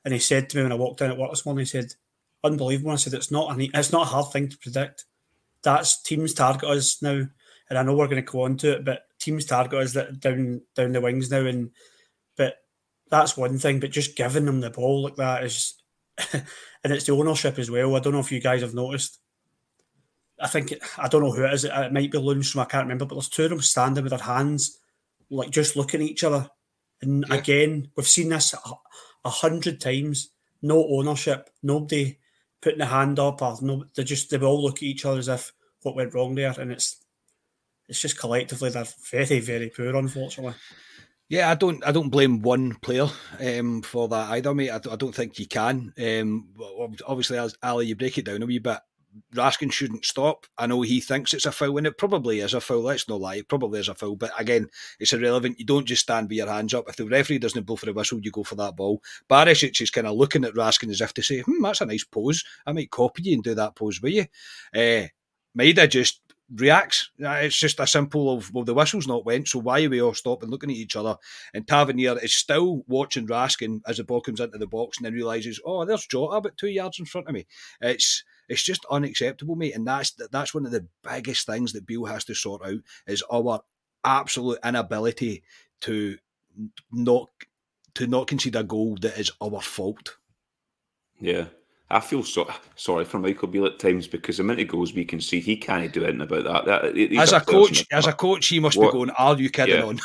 [0.05, 1.94] And he said to me when I walked in at work this morning, he said,
[2.44, 2.92] unbelievable.
[2.92, 5.05] I said it's not an, it's not a hard thing to predict.
[5.62, 7.22] That's teams target us now,
[7.68, 10.20] and I know we're going to go on to it, but teams target us that
[10.20, 11.70] down down the wings now, and
[12.37, 12.57] but
[13.11, 13.81] that's one thing.
[13.81, 15.74] But just giving them the ball like that is,
[16.33, 16.44] and
[16.85, 17.96] it's the ownership as well.
[17.96, 19.18] I don't know if you guys have noticed.
[20.40, 21.64] I think I don't know who it is.
[21.64, 22.62] It might be Lundstram.
[22.62, 24.79] I can't remember, but there's two of them standing with their hands,
[25.31, 26.48] like just looking at each other.
[27.03, 27.37] And yeah.
[27.37, 28.59] again, we've seen this a,
[29.24, 30.31] a hundred times.
[30.62, 31.51] No ownership.
[31.62, 32.18] Nobody
[32.61, 35.29] putting a hand up or no, they just they all look at each other as
[35.29, 37.05] if what went wrong there, and it's
[37.88, 40.55] it's just collectively they're very very poor, unfortunately.
[41.29, 41.87] Yeah, I don't.
[41.87, 43.07] I don't blame one player
[43.38, 44.71] um, for that either, mate.
[44.71, 45.92] I, don't think you can.
[45.99, 46.49] Um,
[47.07, 48.79] obviously, as Ali, you break it down a wee bit.
[49.35, 50.47] Raskin shouldn't stop.
[50.57, 52.83] I know he thinks it's a foul, and it probably is a foul.
[52.83, 54.16] Let's not lie, it probably is a foul.
[54.16, 54.68] But again,
[55.01, 55.59] it's irrelevant.
[55.59, 56.88] You don't just stand with your hands up.
[56.88, 59.03] If the referee doesn't blow for a whistle, you go for that ball.
[59.29, 62.05] Barisic is kind of looking at Raskin as if to say, "Hmm, that's a nice
[62.05, 62.44] pose.
[62.66, 64.27] I might copy you and do that pose with you."
[64.75, 65.09] Uh,
[65.57, 66.21] Maeda just
[66.55, 67.11] reacts.
[67.18, 70.14] It's just a simple of well, the whistle's not went, so why are we all
[70.14, 71.16] stopping looking at each other?
[71.55, 75.12] And Tavernier is still watching Raskin as the ball comes into the box and then
[75.12, 77.47] realizes, oh, there's Jota about two yards in front of me.
[77.81, 79.75] It's it's just unacceptable, mate.
[79.75, 83.23] And that's that's one of the biggest things that Beale has to sort out is
[83.31, 83.61] our
[84.05, 85.43] absolute inability
[85.83, 86.17] to
[86.93, 87.29] not
[87.95, 90.17] to not concede a goal that is our fault.
[91.21, 91.47] Yeah.
[91.91, 95.07] I feel so sorry for Michael Beale at times because the minute he goes we
[95.07, 96.65] can see he can't do anything about that.
[96.67, 99.77] that as a coach, as a coach, he must what, be going, "Are you kidding
[99.77, 99.85] yeah.
[99.85, 99.99] on?"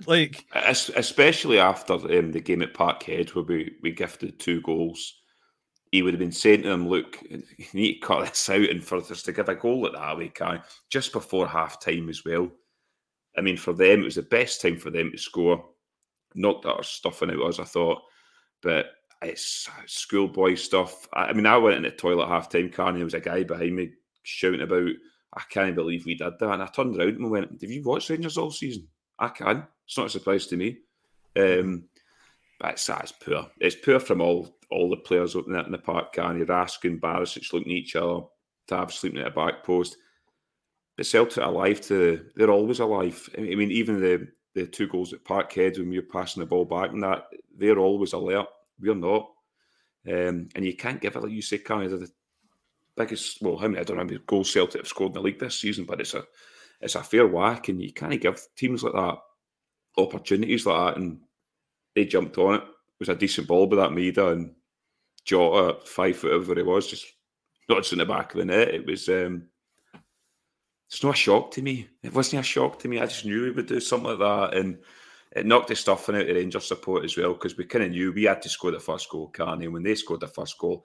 [0.06, 5.21] like, especially after um, the game at Parkhead where we, we gifted two goals,
[5.92, 8.82] he would have been saying to him, "Look, you need to cut this out, and
[8.82, 12.24] for us to give a goal at that way, can just before half time as
[12.24, 12.50] well."
[13.36, 15.64] I mean, for them, it was the best time for them to score.
[16.34, 18.02] Knocked our stuffing out us, I thought,
[18.62, 18.86] but
[19.22, 21.06] it's schoolboy stuff.
[21.12, 22.98] I mean, I went in the toilet half time, Carney.
[22.98, 24.90] There was a guy behind me shouting about,
[25.34, 26.52] I can't believe we did that.
[26.52, 28.88] And I turned around and went, Have you watched Rangers all season?
[29.18, 29.66] I can.
[29.86, 30.78] It's not a surprise to me.
[31.36, 31.84] Um,
[32.70, 33.46] it's, it's poor.
[33.58, 36.44] It's poor from all all the players it in the park, Carney.
[36.44, 38.22] Raskin, Barisic looking at each other,
[38.66, 39.96] Tav sleeping at a back post.
[40.96, 43.28] But Celtic are alive to, they're always alive.
[43.36, 46.90] I mean, even the, the two goals at Parkhead when you're passing the ball back
[46.90, 48.46] and that, they're always alert.
[48.80, 49.30] We're not.
[50.06, 52.10] Um, and you can't give it, like you say, of the
[52.96, 55.20] biggest, well, how many, I don't know how many goals Celtic have scored in the
[55.20, 56.24] league this season, but it's a
[56.80, 59.18] it's a fair whack, and you can't give teams like that
[59.96, 61.00] opportunities like that.
[61.00, 61.20] And
[61.94, 62.62] they jumped on it.
[62.62, 64.54] It was a decent ball by that Maeda and
[65.24, 67.06] Jota, five foot over he was, just
[67.68, 68.68] not in the back of the net.
[68.68, 69.48] It was, um,
[70.88, 71.88] it's not a shock to me.
[72.02, 73.00] It wasn't a shock to me.
[73.00, 74.58] I just knew he would do something like that.
[74.58, 74.78] And
[75.34, 78.12] it knocked the stuffing out of Rangers support as well because we kind of knew
[78.12, 79.68] we had to score the first goal, Carney.
[79.68, 80.84] When they scored the first goal,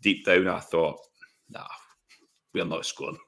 [0.00, 0.98] deep down I thought,
[1.50, 1.66] nah,
[2.54, 3.18] we're not scoring.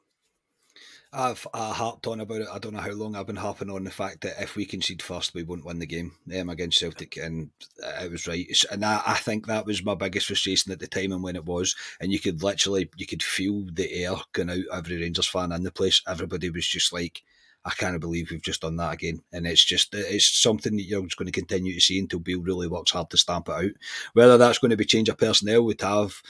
[1.15, 2.49] I've harped on about it.
[2.51, 5.03] I don't know how long I've been harping on the fact that if we concede
[5.03, 7.51] first, we won't win the game um, against Celtic, and
[7.99, 8.47] I was right.
[8.71, 11.45] And I, I think that was my biggest frustration at the time and when it
[11.45, 11.77] was.
[12.01, 15.65] And you could literally, you could feel the air going out every Rangers fan in
[15.65, 16.01] the place.
[16.09, 17.23] Everybody was just like,
[17.65, 19.23] I can't believe we've just done that again.
[19.33, 22.41] And it's just it's something that you're just going to continue to see until Bill
[22.41, 23.71] really works hard to stamp it out.
[24.15, 26.23] Whether that's going to be change of personnel, we'd have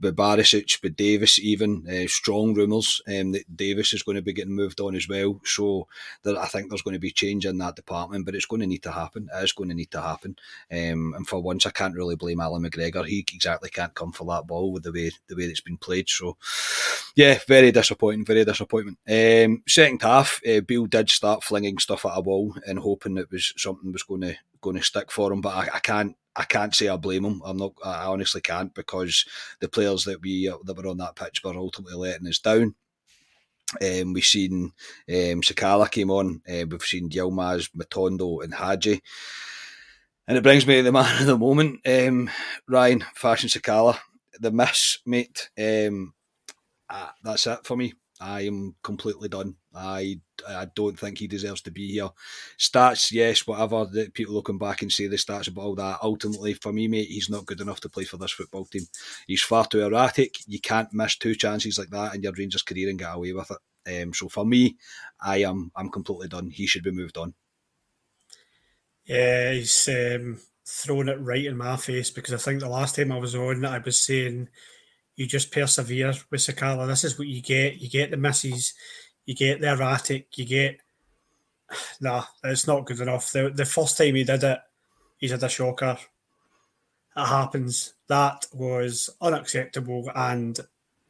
[0.00, 4.32] but Barisic, but Davies even uh, strong rumours um, that Davies is going to be
[4.32, 5.40] getting moved on as well.
[5.44, 5.86] So
[6.22, 8.66] there, I think there's going to be change in that department, but it's going to
[8.66, 9.28] need to happen.
[9.34, 10.36] It is going to need to happen.
[10.72, 13.06] Um, and for once, I can't really blame Allan McGregor.
[13.06, 16.08] He exactly can't come for that ball with the way the way it's been played.
[16.08, 16.36] So
[17.14, 18.24] yeah, very disappointing.
[18.24, 18.98] Very disappointment.
[19.08, 23.30] Um, second half, uh, Beale did start flinging stuff at a wall and hoping it
[23.30, 26.44] was something was going to going to stick for him, but I, I can't I
[26.44, 27.42] can't say I blame him.
[27.44, 27.72] I'm not.
[27.84, 29.24] I honestly can't because
[29.60, 32.74] the players that we uh, that were on that pitch were ultimately letting us down.
[33.82, 34.72] Um, we've seen
[35.08, 36.42] um, Sakala came on.
[36.48, 39.00] Uh, we've seen Yilmaz, Matondo, and Hagi.
[40.26, 42.30] And it brings me to the man of the moment, um,
[42.68, 43.98] Ryan Fashion Sakala,
[44.38, 45.50] the miss, mate.
[45.58, 46.14] Um,
[46.88, 47.94] uh, that's it for me.
[48.20, 49.56] I am completely done.
[49.74, 52.10] I I don't think he deserves to be here.
[52.58, 53.86] Stats, yes, whatever.
[53.86, 55.98] That people looking back and say the stats about all that.
[56.02, 58.82] Ultimately, for me, mate, he's not good enough to play for this football team.
[59.26, 60.36] He's far too erratic.
[60.46, 63.50] You can't miss two chances like that in your Rangers career and get away with
[63.50, 64.02] it.
[64.02, 64.76] Um, so for me,
[65.20, 66.50] I am I'm completely done.
[66.50, 67.34] He should be moved on.
[69.04, 73.12] Yeah, he's um, thrown it right in my face because I think the last time
[73.12, 74.48] I was on, I was saying
[75.20, 76.86] you just persevere with Sakala.
[76.86, 77.78] This is what you get.
[77.78, 78.72] You get the misses,
[79.26, 80.78] you get the erratic, you get.
[82.00, 83.30] Nah, it's not good enough.
[83.30, 84.58] The, the first time he did it,
[85.18, 85.98] he's had a shocker.
[87.14, 87.92] It happens.
[88.08, 90.58] That was unacceptable, and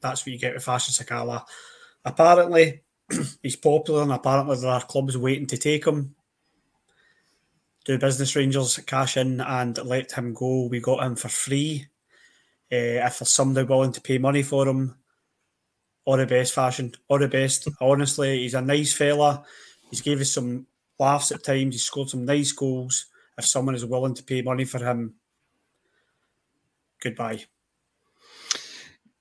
[0.00, 1.44] that's what you get with Fashion Sakala.
[2.04, 2.82] Apparently,
[3.42, 6.16] he's popular, and apparently there are clubs waiting to take him.
[7.84, 10.66] Do business Rangers cash in and let him go?
[10.66, 11.86] We got him for free
[12.72, 14.96] uh, if there's somebody willing to pay money for him,
[16.04, 17.68] or the best fashion, or the best.
[17.80, 19.44] Honestly, he's a nice fella.
[19.90, 20.66] He's gave us some
[20.98, 21.74] laughs at times.
[21.74, 23.06] He's scored some nice goals.
[23.36, 25.14] If someone is willing to pay money for him,
[27.02, 27.44] goodbye.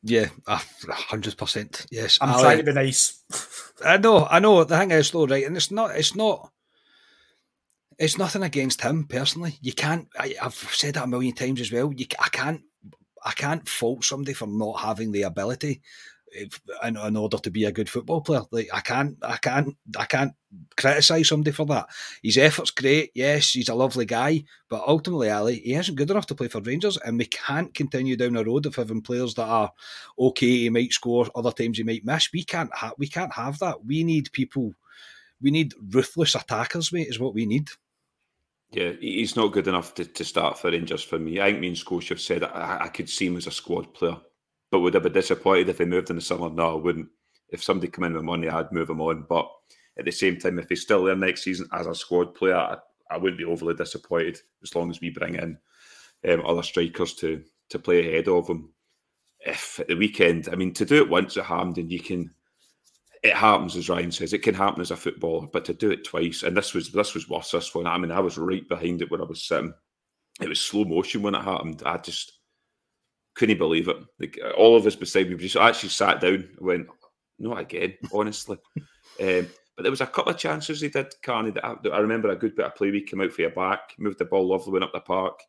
[0.03, 1.85] Yeah, hundred percent.
[1.91, 3.23] Yes, I'm Ali, trying to be nice.
[3.85, 4.63] I know, I know.
[4.63, 6.51] The thing is, though, right, and it's not, it's not,
[7.97, 9.57] it's nothing against him personally.
[9.61, 10.07] You can't.
[10.17, 11.91] I, have said that a million times as well.
[11.93, 12.61] You, I can't
[13.23, 15.81] I can't fault somebody for not having the ability
[16.31, 18.41] if, in, in, order to be a good football player.
[18.51, 20.33] Like I can't, I can't, I can't
[20.77, 21.87] criticise somebody for that.
[22.23, 23.11] His effort's great.
[23.13, 26.61] Yes, he's a lovely guy, but ultimately, Ali, he isn't good enough to play for
[26.61, 29.71] Rangers, and we can't continue down the road of having players that are
[30.17, 30.47] okay.
[30.47, 32.31] He might score, other times he might miss.
[32.33, 33.85] We can't, ha- we can't have that.
[33.85, 34.73] We need people.
[35.41, 37.07] We need ruthless attackers, mate.
[37.07, 37.69] Is what we need.
[38.71, 41.41] Yeah, he's not good enough to, to start for Rangers for me.
[41.41, 43.93] I think me and Scotia have said I, I could see him as a squad
[43.95, 44.17] player,
[44.69, 46.49] but would I be disappointed if he moved in the summer?
[46.49, 47.09] No, I wouldn't.
[47.49, 49.25] If somebody come in with money, I'd move him on.
[49.27, 49.49] But
[49.97, 52.77] at the same time, if he's still there next season as a squad player, I,
[53.09, 55.57] I wouldn't be overly disappointed as long as we bring in
[56.29, 58.71] um, other strikers to to play ahead of him.
[59.39, 62.35] If at the weekend, I mean, to do it once at Hampden, you can.
[63.21, 66.05] It happens, as Ryan says, it can happen as a footballer, but to do it
[66.05, 67.51] twice, and this was this was worse.
[67.51, 69.73] This one, I mean, I was right behind it when I was sitting.
[70.41, 71.83] It was slow motion when it happened.
[71.85, 72.39] I just
[73.35, 73.97] couldn't believe it.
[74.19, 76.87] Like all of us beside me just actually sat down and went,
[77.39, 78.57] "Not again," honestly.
[79.19, 81.51] um, but there was a couple of chances he did, Carney.
[81.51, 82.91] That I, I remember a good bit of play.
[82.91, 85.39] We came out for your back, moved the ball lovely, went up the park,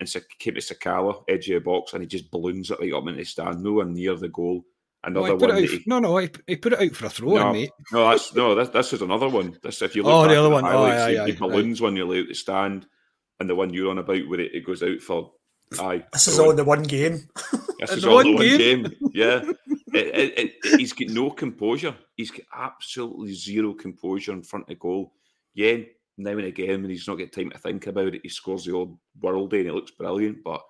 [0.00, 3.06] and came to Sakala, edge of the box, and he just balloons it right up
[3.06, 4.64] into the stand, nowhere near the goal.
[5.08, 5.56] Another one.
[5.56, 7.70] He, no, no, he, he, put it out for a throw, no, mate.
[7.92, 9.58] No, that's no, this, this is another one.
[9.62, 11.26] This if you look oh, back the other one, the oh, highlights, yeah, he, yeah,
[11.26, 12.86] he balloons one nearly out the stand,
[13.40, 15.32] and the one you're on about where it, it goes out for.
[15.80, 17.28] Aye, this is all in the one game.
[17.78, 18.82] This is all the one game.
[18.82, 18.92] game.
[19.12, 19.42] Yeah,
[19.94, 21.94] it, it, it, he's got no composure.
[22.16, 25.12] He's got absolutely zero composure in front of goal.
[25.54, 25.78] Yeah,
[26.18, 28.72] now and again when he's not got time to think about it, he scores the
[28.72, 30.44] old worldie and it looks brilliant.
[30.44, 30.62] But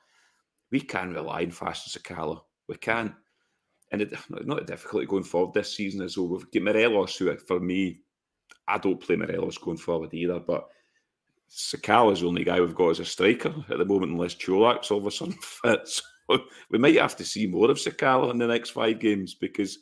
[0.70, 2.40] we can rely on Fashion Sakala.
[2.68, 3.16] We can.
[3.90, 4.12] And it,
[4.46, 6.28] not a difficulty going forward this season as well.
[6.28, 8.00] We've got Morelos, who uh, for me,
[8.66, 10.68] I don't play Morelos going forward either, but
[11.50, 14.90] Sakal is the only guy we've got as a striker at the moment, unless Colak's
[14.90, 15.88] all of a sudden fit.
[15.88, 19.78] So we might have to see more of Sakala in the next five games because,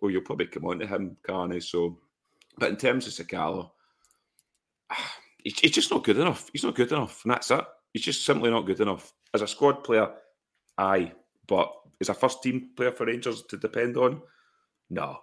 [0.00, 1.60] well, you'll probably come on to him, Carney.
[1.60, 1.98] So,
[2.58, 3.70] but in terms of Sakala,
[5.44, 6.48] he's just not good enough.
[6.52, 7.64] He's not good enough, and that's it.
[7.92, 10.10] He's just simply not good enough as a squad player.
[10.78, 11.12] Aye,
[11.46, 14.22] but is a first team player for Rangers to depend on,
[14.90, 15.18] no.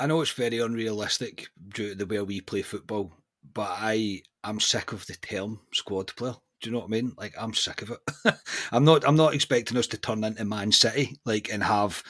[0.00, 3.12] I know it's very unrealistic due to the way we play football,
[3.52, 6.36] but I am sick of the term squad player.
[6.60, 7.12] Do you know what I mean?
[7.16, 8.34] Like I'm sick of it.
[8.72, 9.06] I'm not.
[9.06, 12.02] I'm not expecting us to turn into Man City, like and have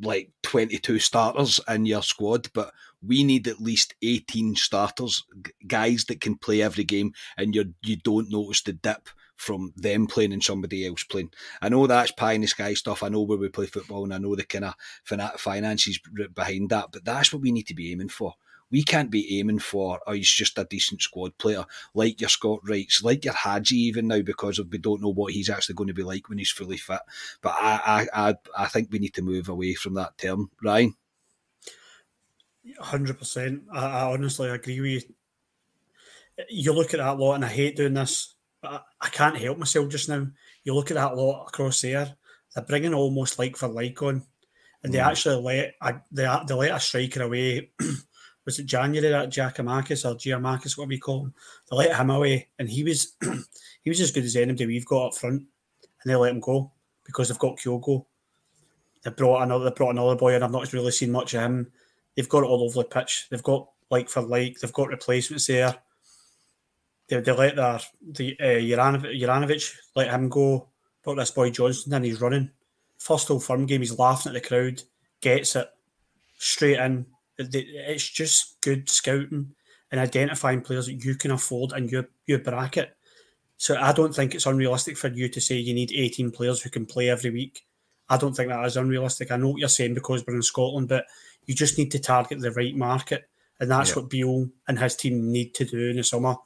[0.00, 2.72] like 22 starters in your squad, but
[3.04, 5.24] we need at least 18 starters,
[5.66, 9.08] guys that can play every game, and you you don't notice the dip
[9.38, 11.30] from them playing and somebody else playing.
[11.62, 13.02] I know that's pie in the sky stuff.
[13.02, 15.98] I know where we play football, and I know the kind of finances
[16.34, 18.34] behind that, but that's what we need to be aiming for.
[18.70, 21.64] We can't be aiming for, oh, he's just a decent squad player,
[21.94, 25.32] like your Scott Wrights, like your Hagi even now, because of we don't know what
[25.32, 27.00] he's actually going to be like when he's fully fit.
[27.40, 30.96] But I, I, I, I think we need to move away from that term, Ryan.
[32.78, 33.62] Hundred percent.
[33.72, 35.14] I, I honestly agree with you.
[36.50, 39.88] You look at that lot, and I hate doing this, I, I can't help myself
[39.88, 40.26] just now.
[40.64, 42.14] You look at that lot across there;
[42.54, 44.22] they're bringing almost like for like on,
[44.82, 45.06] and they mm.
[45.06, 47.70] actually let a, they, they let a striker away
[48.48, 51.34] was it January that Giakoumakis or Giamakis, what we call him?
[51.70, 53.14] They let him away, and he was
[53.82, 55.42] he was as good as anybody we've got up front,
[55.82, 56.72] and they let him go
[57.04, 58.06] because they've got Kyogo.
[59.04, 61.70] They brought another they brought another boy, and I've not really seen much of him.
[62.16, 63.26] They've got it all over the pitch.
[63.30, 64.58] They've got like for like.
[64.58, 65.74] They've got replacements there.
[67.08, 70.68] They, they let their the uh, Juranovic, Juranovic let him go.
[71.02, 72.50] Brought this boy Johnston, and he's running.
[72.98, 74.82] First old firm game, he's laughing at the crowd,
[75.20, 75.68] gets it
[76.38, 77.06] straight in
[77.38, 79.54] it's just good scouting
[79.90, 82.96] and identifying players that you can afford in your, your bracket.
[83.56, 86.70] So I don't think it's unrealistic for you to say you need 18 players who
[86.70, 87.64] can play every week.
[88.08, 89.30] I don't think that is unrealistic.
[89.30, 91.06] I know what you're saying because we're in Scotland, but
[91.46, 93.28] you just need to target the right market.
[93.60, 93.96] And that's yeah.
[93.96, 96.36] what Beale and his team need to do in the summer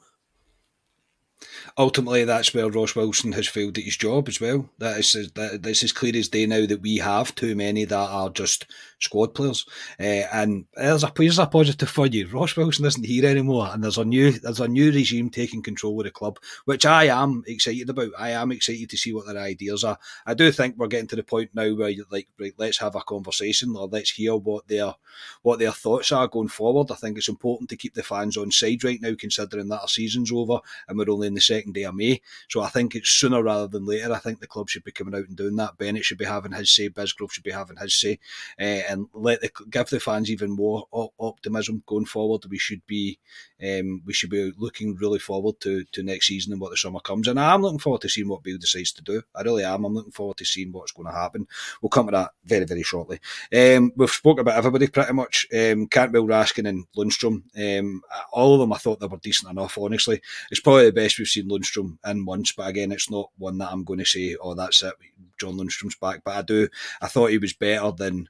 [1.77, 4.69] ultimately that's where Ross Wilson has failed at his job as well.
[4.77, 7.95] That is that, that's as clear as day now that we have too many that
[7.95, 8.67] are just
[8.99, 9.65] squad players.
[9.99, 12.27] Uh, and there's a here's a positive for you.
[12.27, 15.99] Ross Wilson isn't here anymore, and there's a new there's a new regime taking control
[15.99, 18.11] of the club, which I am excited about.
[18.17, 19.97] I am excited to see what their ideas are.
[20.25, 22.95] I do think we're getting to the point now where you're like, right, let's have
[22.95, 24.95] a conversation or let's hear what their
[25.41, 26.91] what their thoughts are going forward.
[26.91, 29.87] I think it's important to keep the fans on side right now, considering that our
[29.87, 32.21] season's over and we're only in the second day of May.
[32.47, 34.13] So I think it's sooner rather than later.
[34.13, 35.77] I think the club should be coming out and doing that.
[35.79, 36.89] Bennett should be having his say.
[36.89, 38.19] Bisgrove should be having his say,
[38.59, 42.45] uh, and let the give the fans even more op- optimism going forward.
[42.49, 43.17] We should be
[43.63, 46.99] um, we should be looking really forward to to next season and what the summer
[46.99, 47.27] comes.
[47.27, 49.23] And I'm looking forward to seeing what Bill decides to do.
[49.35, 49.85] I really am.
[49.85, 51.47] I'm looking forward to seeing what's going to happen.
[51.81, 53.19] We'll come to that very very shortly.
[53.55, 55.47] Um, we've spoken about everybody pretty much.
[55.53, 57.43] Um, Cantwell, Raskin, and Lundstram.
[57.57, 59.77] Um, all of them, I thought they were decent enough.
[59.77, 60.21] Honestly,
[60.51, 63.71] it's probably the best we've seen Lundstram in once, but again, it's not one that
[63.71, 64.93] I'm going to say, oh, that's it,
[65.39, 66.21] John Lundstram's back.
[66.23, 66.69] But I do,
[67.01, 68.29] I thought he was better than.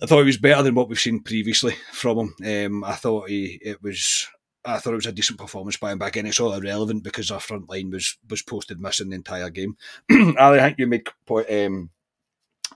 [0.00, 2.82] I thought he was better than what we've seen previously from him.
[2.82, 4.26] Um, I thought he it was
[4.64, 7.30] I thought it was a decent performance by him, but again, it's all irrelevant because
[7.30, 9.76] our front line was was posted missing the entire game.
[10.38, 11.50] Ali, I think you make point.
[11.50, 11.90] Um,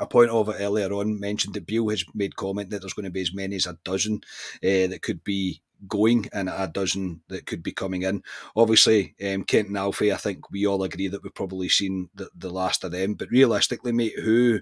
[0.01, 3.05] a point of it earlier on mentioned that Beale has made comment that there's going
[3.05, 4.21] to be as many as a dozen
[4.63, 8.23] uh, that could be going and a dozen that could be coming in.
[8.55, 12.31] Obviously, um, Kent and Alfie, I think we all agree that we've probably seen the,
[12.35, 13.15] the last of them.
[13.15, 14.61] But realistically, mate, who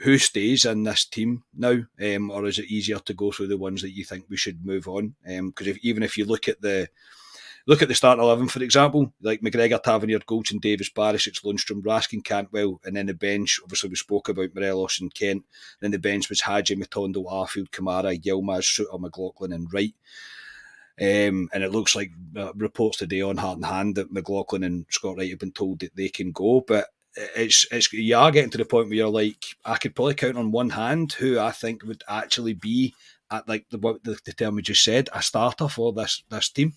[0.00, 3.58] who stays in this team now, um, or is it easier to go through the
[3.58, 5.16] ones that you think we should move on?
[5.24, 6.88] Because um, even if you look at the
[7.68, 12.24] look at the start eleven, for example, like McGregor, Tavernier, Goldson, Davies, Barisic, Lundstram, Raskin,
[12.24, 13.60] Cantwell, and then the bench.
[13.62, 15.44] Obviously, we spoke about Morelos and Kent.
[15.80, 19.94] Then the bench was Hagi, Matondo, Arfield, Kamara, Yilmaz, Souttar, McLaughlin, and Wright.
[21.00, 24.86] Um, and it looks like uh, reports today on Heart and Hand that McLaughlin and
[24.90, 26.88] Scott Wright have been told that they can go, but
[27.36, 30.36] it's it's you are getting to the point where you're like, I could probably count
[30.36, 32.94] on one hand who I think would actually be
[33.30, 36.74] at like the the, the term we just said a starter for this this team.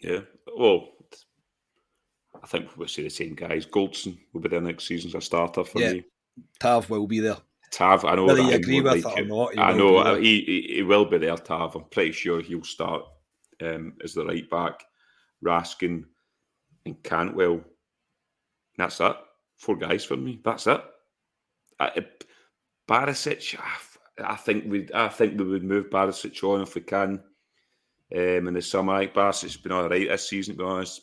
[0.00, 0.20] Yeah.
[0.56, 0.88] Well,
[2.42, 3.66] I think we'll see the same guys.
[3.66, 5.92] Goldson will be there next season as a starter for yeah.
[5.94, 6.04] me.
[6.60, 7.38] Tav will be there.
[7.70, 8.26] Tav, I know.
[8.26, 11.36] Whether you agree with like it or not, I know he, he will be there.
[11.36, 13.02] Tav, I'm pretty sure he'll start
[13.62, 14.84] um, as the right back.
[15.44, 16.04] Raskin
[16.86, 17.60] and Cantwell.
[18.76, 19.16] That's it.
[19.58, 20.40] Four guys for me.
[20.44, 20.80] That's it.
[21.80, 22.04] I,
[22.88, 27.22] Barisic, I, I think we, I think we would move Barisic on if we can
[28.12, 28.94] um, in the summer.
[28.94, 31.02] I think has been all right this season, to be honest.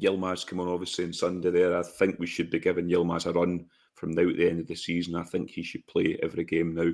[0.00, 1.78] Yilmaz come on obviously on Sunday there.
[1.78, 4.66] I think we should be giving Yilmaz a run from now at the end of
[4.66, 5.14] the season.
[5.14, 6.90] I think he should play every game now.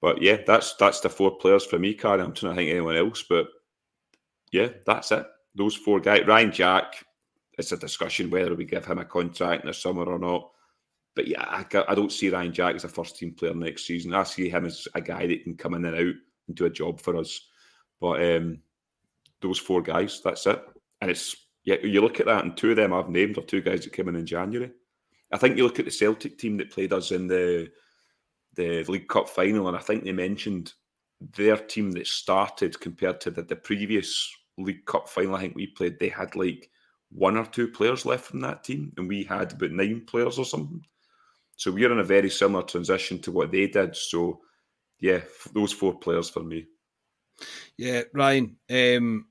[0.00, 2.20] But yeah, that's that's the four players for me, Carl.
[2.20, 3.46] I'm trying to think anyone else, but
[4.52, 5.26] yeah, that's it.
[5.54, 6.26] Those four guys.
[6.26, 7.04] Ryan Jack,
[7.56, 10.50] it's a discussion whether we give him a contract in the summer or not.
[11.14, 14.12] But yeah, I, I don't see Ryan Jack as a first team player next season.
[14.12, 16.14] I see him as a guy that can come in and out
[16.46, 17.40] and do a job for us.
[18.00, 18.58] But um,
[19.40, 20.62] those four guys, that's it.
[21.00, 23.60] And it's yeah, you look at that, and two of them I've named are two
[23.60, 24.70] guys that came in in January.
[25.32, 27.70] I think you look at the Celtic team that played us in the
[28.54, 30.72] the League Cup final, and I think they mentioned
[31.36, 35.34] their team that started compared to the, the previous League Cup final.
[35.34, 36.70] I think we played, they had like
[37.10, 40.44] one or two players left from that team, and we had about nine players or
[40.44, 40.82] something.
[41.56, 43.96] So we're in a very similar transition to what they did.
[43.96, 44.40] So,
[45.00, 45.20] yeah,
[45.54, 46.66] those four players for me.
[47.76, 49.26] Yeah, Ryan, um,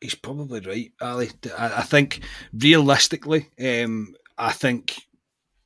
[0.00, 1.30] he's probably right, Ali.
[1.56, 2.20] I, I think
[2.52, 4.96] realistically, um, I think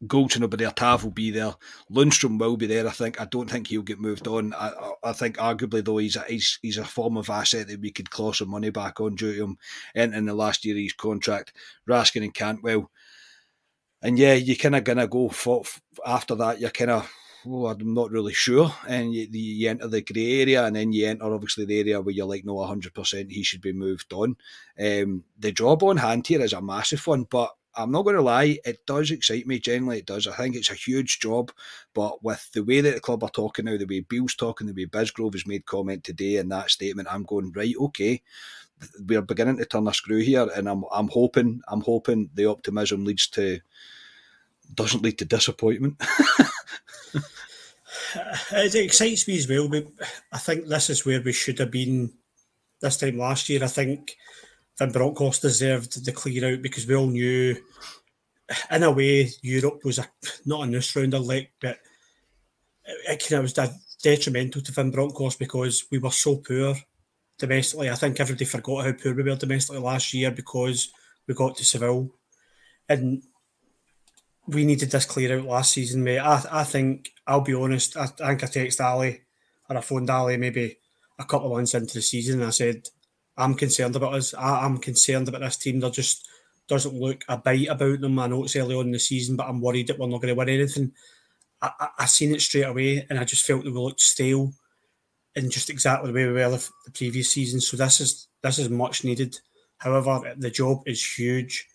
[0.06, 1.54] Goldson will be there, Tav will be there,
[1.90, 2.86] Lundstram will be there.
[2.86, 3.20] I think.
[3.20, 4.54] I don't think he'll get moved on.
[4.54, 7.90] I, I think arguably though he's a, he's he's a form of asset that we
[7.90, 9.58] could claw some money back on due to him
[9.96, 11.52] in, in the last year of his contract.
[11.88, 12.90] Raskin and Cantwell,
[14.00, 15.64] and yeah, you kind of gonna go for,
[16.06, 16.60] after that.
[16.60, 17.10] You're kind of
[17.48, 18.72] oh, I'm not really sure.
[18.86, 22.14] And you, you, enter the grey area, and then you enter obviously the area where
[22.14, 24.36] you're like, no, 100% he should be moved on.
[24.78, 28.22] Um, the job on hand here is a massive one, but I'm not going to
[28.22, 29.60] lie, it does excite me.
[29.60, 30.26] Generally, it does.
[30.26, 31.52] I think it's a huge job,
[31.94, 34.72] but with the way that the club are talking now, the way Beale's talking, the
[34.72, 37.74] way Bisgrove has made comment today in that statement, I'm going right.
[37.80, 38.22] Okay,
[39.06, 43.04] we're beginning to turn a screw here, and I'm I'm hoping I'm hoping the optimism
[43.04, 43.60] leads to
[44.74, 45.96] doesn't lead to disappointment.
[48.52, 49.70] it excites me as well,
[50.32, 52.12] I think this is where we should have been
[52.80, 53.62] this time last year.
[53.64, 54.16] I think
[54.78, 57.56] Van Bronckhorst deserved the clear out because we all knew,
[58.70, 60.06] in a way, Europe was a,
[60.46, 61.78] not a news rounder like, but
[62.84, 63.70] it, kind of was
[64.02, 66.76] detrimental to Van Bronckhorst because we were so poor
[67.38, 67.90] domestically.
[67.90, 70.90] I think everybody forgot how poor we were domestically last year because
[71.26, 72.10] we got to Seville.
[72.88, 73.22] And
[74.48, 76.18] we needed this clear out last season, mate.
[76.18, 79.20] I, I think, I'll be honest, I, I think I texted Ali
[79.68, 80.78] or I phoned Ali maybe
[81.18, 82.88] a couple of months into the season and I said,
[83.36, 84.34] I'm concerned about us.
[84.34, 85.80] I, am concerned about this team.
[85.80, 86.26] There just
[86.66, 88.18] doesn't look a bite about them.
[88.18, 90.34] I know it's early on in the season, but I'm worried that we're not going
[90.34, 90.92] to win anything.
[91.60, 94.52] I, I, I seen it straight away and I just felt that we looked stale
[95.36, 97.60] and just exactly the way we were the, the previous season.
[97.60, 99.38] So this is this is much needed.
[99.76, 101.66] However, the job is huge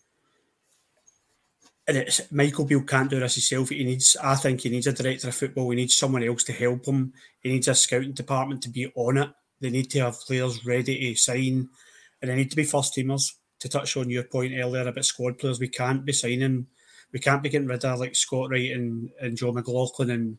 [1.88, 3.70] and it's Michael Beale can't do this himself.
[3.70, 5.70] He needs, I think, he needs a director of football.
[5.70, 7.14] He needs someone else to help him.
[7.42, 9.30] He needs a scouting department to be on it.
[9.60, 11.70] They need to have players ready to sign,
[12.22, 13.32] and they need to be first teamers.
[13.60, 16.68] To touch on your point earlier about squad players, we can't be signing,
[17.14, 20.38] we can't be getting rid of like Scott Wright and, and Joe McLaughlin and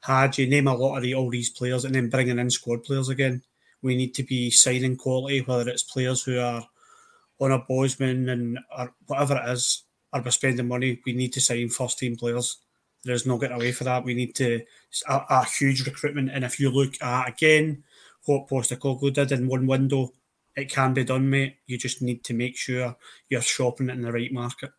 [0.00, 0.46] Hagi.
[0.46, 3.42] Name a lot of the, all these players, and then bringing in squad players again.
[3.80, 6.66] We need to be signing quality, whether it's players who are
[7.38, 9.85] on a Bosman and or whatever it is
[10.16, 11.00] are we spending money?
[11.04, 12.58] We need to sign first team players.
[13.04, 14.04] There's no getting away for that.
[14.04, 14.62] We need to
[15.08, 16.30] a, a huge recruitment.
[16.30, 17.84] And if you look at again
[18.24, 20.12] what Postecoglou did in one window,
[20.56, 21.56] it can be done, mate.
[21.66, 22.96] You just need to make sure
[23.28, 24.72] you're shopping it in the right market.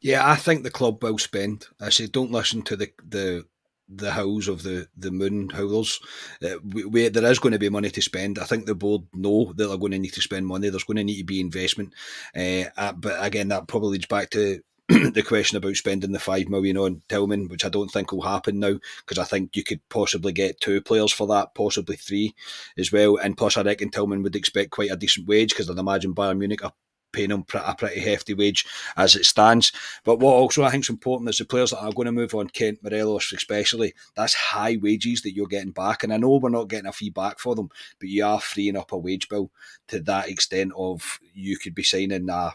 [0.00, 1.66] Yeah, I think the club will spend.
[1.80, 3.46] I say, don't listen to the the
[3.88, 6.00] the howls of the the moon howlers.
[6.42, 8.38] Uh, we, we, there is going to be money to spend.
[8.38, 10.68] I think the board know that they're going to need to spend money.
[10.68, 11.92] There's going to need to be investment.
[12.36, 16.48] Uh, uh, but again, that probably leads back to the question about spending the five
[16.48, 19.80] million on Tillman, which I don't think will happen now, because I think you could
[19.88, 22.34] possibly get two players for that, possibly three
[22.76, 23.16] as well.
[23.16, 26.38] And plus, I reckon Tillman would expect quite a decent wage because I'd imagine Bayern
[26.38, 26.72] Munich are
[27.14, 29.72] paying him a pretty hefty wage as it stands.
[30.04, 32.34] But what also I think is important is the players that are going to move
[32.34, 36.02] on, Kent Morelos especially, that's high wages that you're getting back.
[36.04, 38.76] And I know we're not getting a fee back for them, but you are freeing
[38.76, 39.50] up a wage bill
[39.88, 42.52] to that extent of you could be signing a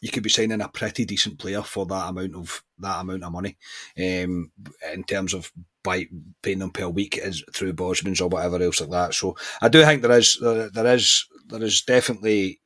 [0.00, 3.32] you could be signing a pretty decent player for that amount of that amount of
[3.32, 3.58] money,
[3.98, 4.50] um,
[4.94, 5.52] in terms of
[5.82, 6.06] by
[6.42, 9.14] paying them per week as through Bosmans or whatever else like that.
[9.14, 12.59] So I do think there is there is there is definitely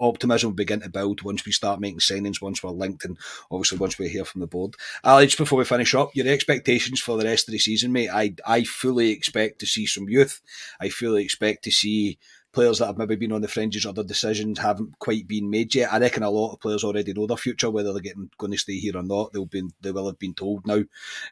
[0.00, 3.18] optimism will begin to build once we start making signings, once we're linked, and
[3.50, 4.74] obviously once we hear from the board.
[5.04, 8.10] Ali, just before we finish up, your expectations for the rest of the season, mate?
[8.10, 10.40] I I fully expect to see some youth.
[10.80, 12.18] I fully expect to see
[12.52, 15.74] players that have maybe been on the fringes or their decisions haven't quite been made
[15.74, 15.92] yet.
[15.92, 18.58] I reckon a lot of players already know their future, whether they're getting going to
[18.58, 19.32] stay here or not.
[19.32, 20.82] They'll be they will have been told now.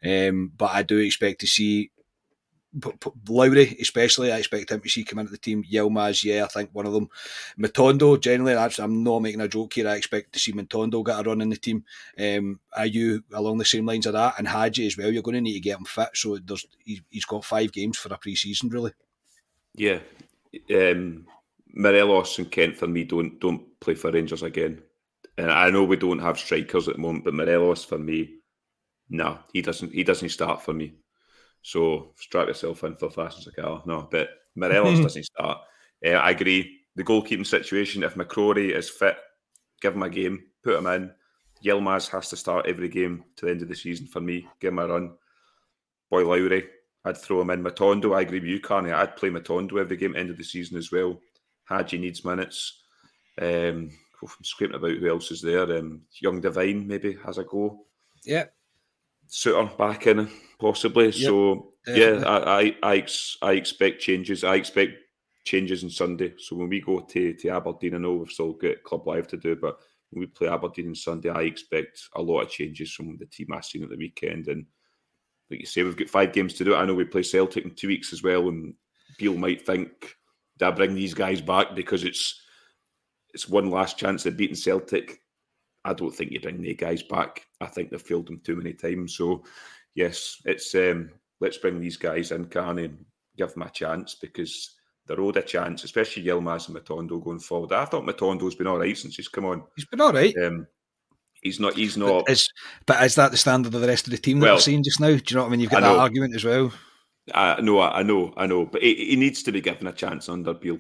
[0.05, 1.91] Um, but I do expect to see
[3.29, 5.65] Lowry, especially, I expect him to see come into the team.
[5.65, 7.09] Yilmaz, yeah, I think one of them.
[7.59, 9.89] Matondo, generally, I'm not making a joke here.
[9.89, 11.85] I expect to see Matondo get a run in the team.
[12.19, 14.35] Um, are you along the same lines of that?
[14.39, 15.11] And Hagi as well.
[15.11, 16.11] You're going to need to get him fit.
[16.15, 18.93] So there's he's got five games for a pre-season, really.
[19.75, 20.01] Yeah,
[20.75, 21.27] um,
[21.73, 24.83] Morelos and Kent for me don't don't play for Rangers again.
[25.39, 28.41] And I know we don't have strikers at the moment, but Morelos for me,
[29.09, 29.93] no, he doesn't.
[29.93, 30.95] He doesn't start for me.
[31.63, 33.83] So strap yourself in for fast as a car.
[33.87, 35.59] No, but Morelos doesn't start.
[36.05, 36.81] Uh, I agree.
[36.97, 39.17] The goalkeeping situation, if McCrorie is fit,
[39.81, 41.13] give him a game, put him in.
[41.65, 44.47] Yilmaz has to start every game to the end of the season for me.
[44.61, 45.13] Give him a run.
[46.11, 46.67] Boy Lowry,
[47.05, 47.63] I'd throw him in.
[47.63, 48.93] Matondo, I agree with you, Carney.
[48.93, 51.21] I'd play Matondo every game, end of the season as well.
[51.65, 52.83] Hagi needs minutes.
[53.41, 53.91] Um,
[54.23, 55.63] I'm scraping about who else is there.
[55.79, 57.85] Um, Young Devine maybe has a go.
[58.25, 58.47] Yeah.
[59.29, 61.07] Souttar back in possibly.
[61.07, 62.21] Yep, so definitely.
[62.21, 63.07] yeah, I, I I
[63.43, 64.45] I expect changes.
[64.45, 64.95] I expect
[65.45, 66.35] changes on Sunday.
[66.39, 69.37] So when we go to, to Aberdeen, I know we've still got Club Live to
[69.37, 69.79] do, but
[70.11, 73.49] when we play Aberdeen on Sunday, I expect a lot of changes from the team
[73.53, 74.49] I've seen at the weekend.
[74.49, 74.67] And
[75.51, 76.75] like you say, we've got five games to do.
[76.75, 78.75] I know we play Celtic in two weeks as well, and
[79.19, 80.17] Beale might think,
[80.59, 82.41] "Did I bring these guys back because it's
[83.35, 85.21] it's one last chance at beating Celtic?"
[85.89, 87.47] I don't think you bring the guys back.
[87.61, 89.17] I think they've failed them too many times.
[89.17, 89.45] So
[89.95, 91.11] yes, it's um,
[91.41, 93.05] let's bring these guys in, Carney, and
[93.37, 94.75] give them a chance because
[95.07, 97.73] they're owed a chance, especially Yilmaz and Matondo going forward.
[97.73, 99.63] I thought Matondo's been all right since he's come on.
[99.77, 100.35] He's been all right.
[100.37, 100.67] Um,
[101.43, 101.75] he's not.
[101.75, 102.27] He's not.
[102.27, 102.49] But is,
[102.85, 104.85] but is that the standard of the rest of the team that well, we're seeing
[104.85, 105.09] just now?
[105.09, 105.61] Do you know what I mean?
[105.61, 106.73] You've got that argument as well.
[107.35, 110.31] I know, I know, I know, but he, he, needs to be given a chance
[110.31, 110.79] under Beale.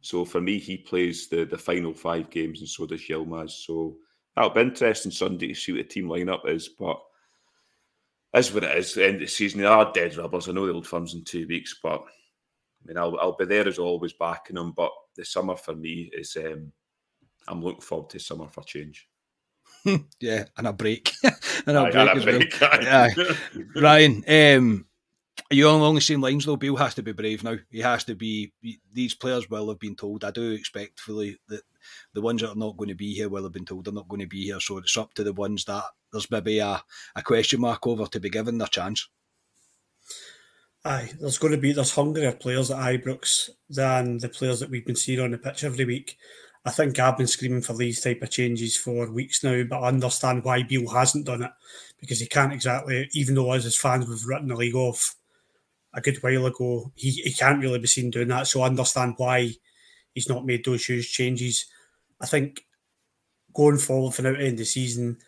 [0.00, 3.50] So for me, he plays the the final five games, and so does Yilmaz.
[3.66, 3.96] So
[4.34, 6.68] that'll be interesting Sunday to see what the team lineup is.
[6.68, 7.00] But
[8.34, 8.94] is what it is.
[8.94, 10.48] The end of the season, they are dead rubbers.
[10.48, 13.66] I know the old firm's in two weeks, but I mean, I'll, I'll be there
[13.66, 14.72] as always backing them.
[14.72, 16.72] But the summer for me is, um,
[17.48, 19.08] I'm looking forward to summer for change.
[20.20, 21.12] yeah, and a break,
[21.66, 22.82] and a break as break, well.
[22.82, 23.08] Yeah,
[23.76, 24.24] Ryan.
[24.28, 24.86] Um,
[25.54, 26.56] you along the same lines though?
[26.56, 27.56] Bill has to be brave now.
[27.70, 28.52] He has to be.
[28.92, 30.24] These players will have been told.
[30.24, 31.62] I do expect fully that
[32.14, 34.08] the ones that are not going to be here will have been told they're not
[34.08, 34.60] going to be here.
[34.60, 36.82] So it's up to the ones that there's maybe a,
[37.16, 39.08] a question mark over to be given their chance.
[40.84, 44.86] Aye, there's going to be there's hungrier players at Ibrox than the players that we've
[44.86, 46.16] been seeing on the pitch every week.
[46.64, 49.88] I think I've been screaming for these type of changes for weeks now, but I
[49.88, 51.50] understand why Beale hasn't done it
[51.98, 55.16] because he can't exactly, even though as his fans we've written the league off
[55.92, 58.46] a good while ago, he, he can't really be seen doing that.
[58.46, 59.52] So I understand why
[60.14, 61.66] he's not made those huge changes.
[62.20, 62.60] I think
[63.54, 65.18] going forward for now to end the season,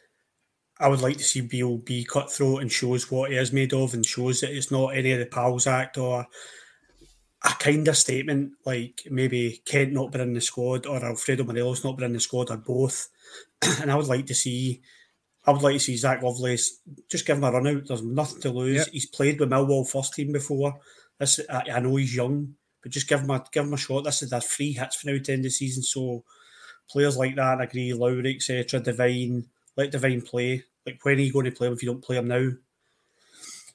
[0.78, 3.94] I would like to see Beale be cutthroat and shows what he is made of
[3.94, 6.26] and shows that it's not any of the Pals Act or
[7.44, 11.84] a kind of statement like maybe Kent not being in the squad or Alfredo Morelos
[11.84, 13.08] not being in the squad or both.
[13.80, 14.80] and I would like to see
[15.44, 16.80] I would like to see Zak Lovelace
[17.10, 17.86] just give him a run out.
[17.86, 18.76] There's nothing to lose.
[18.76, 18.88] Yep.
[18.92, 20.78] He's played with Millwall first team before.
[21.18, 24.04] This I, I, know he's young, but just give him a give him a shot.
[24.04, 25.82] This is their free hits for now to end the season.
[25.82, 26.22] So
[26.88, 30.62] players like that, I agree, Lowry, etc., Devine, let Devine play.
[30.86, 32.50] Like when are you going to play him if you don't play him now?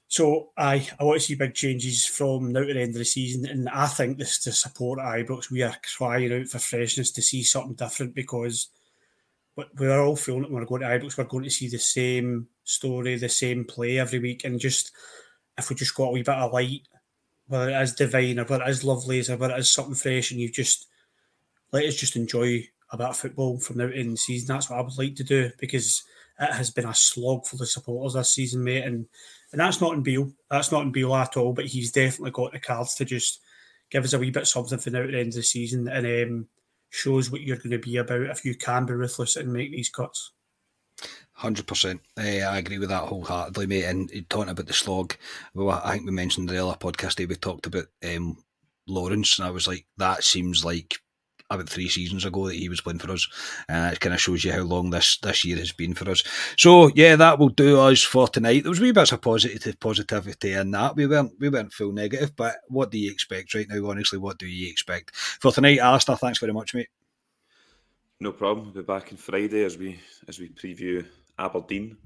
[0.07, 3.05] So I I want to see big changes from now to the end of the
[3.05, 7.21] season, and I think this to support Ibrox, we are crying out for freshness to
[7.21, 8.69] see something different because
[9.77, 11.17] we were all feeling it when we're going to Ibrox.
[11.17, 14.91] We're going to see the same story, the same play every week, and just
[15.57, 16.81] if we just got a wee bit of light,
[17.47, 20.31] whether it is Devine or whether it is lovely or whether it is something fresh,
[20.31, 20.87] and you just
[21.71, 24.47] let us just enjoy a bit of football from now in the season.
[24.47, 26.03] That's what I would like to do because
[26.39, 28.83] it has been a slog for the supporters this season, mate.
[28.83, 29.07] And
[29.51, 30.31] and that's not in Beale.
[30.51, 31.53] That's not in Beale at all.
[31.53, 33.41] But he's definitely got the cards to just
[33.89, 36.05] give us a wee bit something for now at the end of the season and
[36.05, 36.47] um,
[36.89, 39.89] shows what you're going to be about if you can be ruthless and make these
[39.89, 40.31] cuts.
[41.33, 42.01] Hundred percent.
[42.17, 43.83] Eh, I agree with that wholeheartedly, mate.
[43.83, 45.15] And talking about the slog,
[45.53, 48.43] well, I think we mentioned the other podcast day we talked about um,
[48.87, 50.99] Lawrence, and I was like, that seems like
[51.49, 53.27] about three seasons ago that he was playing for us.
[53.69, 56.23] Uh, it kind of shows you how long this this year has been for us.
[56.57, 58.63] So yeah, that will do us for tonight.
[58.63, 60.95] There was wee bits of positive positivity in that.
[60.95, 63.89] We weren't we weren't full negative, but what do you expect right now?
[63.89, 66.17] Honestly, what do you expect for tonight, Alistair?
[66.17, 66.89] Thanks very much, mate.
[68.19, 68.67] No problem.
[68.73, 71.05] We'll be back on Friday as we as we preview
[71.37, 71.97] Aberdeen.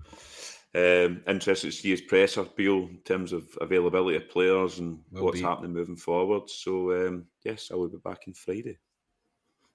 [0.73, 5.25] Um, interested to see his presser, Beale, in terms of availability of players and will
[5.25, 5.45] what's be.
[5.45, 6.49] happening moving forward.
[6.49, 8.77] So, um, yes, I will be back on Friday.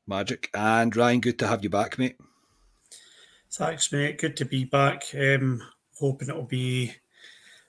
[0.06, 0.50] Magic.
[0.54, 2.16] And Ryan, good to have you back, mate.
[3.52, 4.18] Thanks, mate.
[4.18, 5.04] Good to be back.
[5.14, 5.62] Um,
[5.98, 6.92] hoping it'll be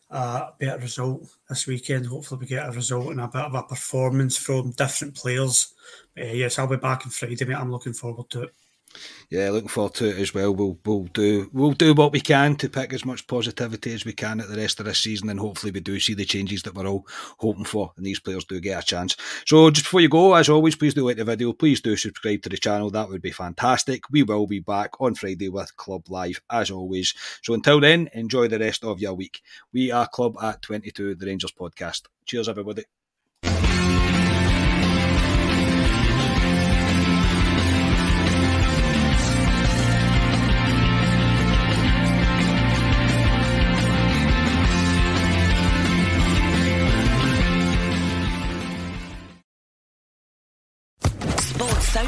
[0.10, 2.08] a better result this weekend.
[2.08, 5.74] Hopefully, we get a result and a bit of a performance from different players.
[6.16, 7.56] But, uh, yes, I'll be back on Friday, mate.
[7.56, 8.54] I'm looking forward to it
[9.30, 10.56] yeah, looking forward to it as well.
[10.56, 14.14] We'll we'll do we'll do what we can to pick as much positivity as we
[14.14, 16.74] can at the rest of this season, and hopefully we do see the changes that
[16.74, 17.06] we're all
[17.38, 19.16] hoping for, and these players do get a chance.
[19.46, 22.42] So just before you go, as always, please do like the video, please do subscribe
[22.44, 22.90] to the channel.
[22.90, 24.04] That would be fantastic.
[24.10, 27.14] We will be back on Friday with Club Live as always.
[27.44, 29.42] So until then, enjoy the rest of your week.
[29.74, 32.04] We are Club at Twenty Two, the Rangers podcast.
[32.26, 32.86] Cheers, everybody.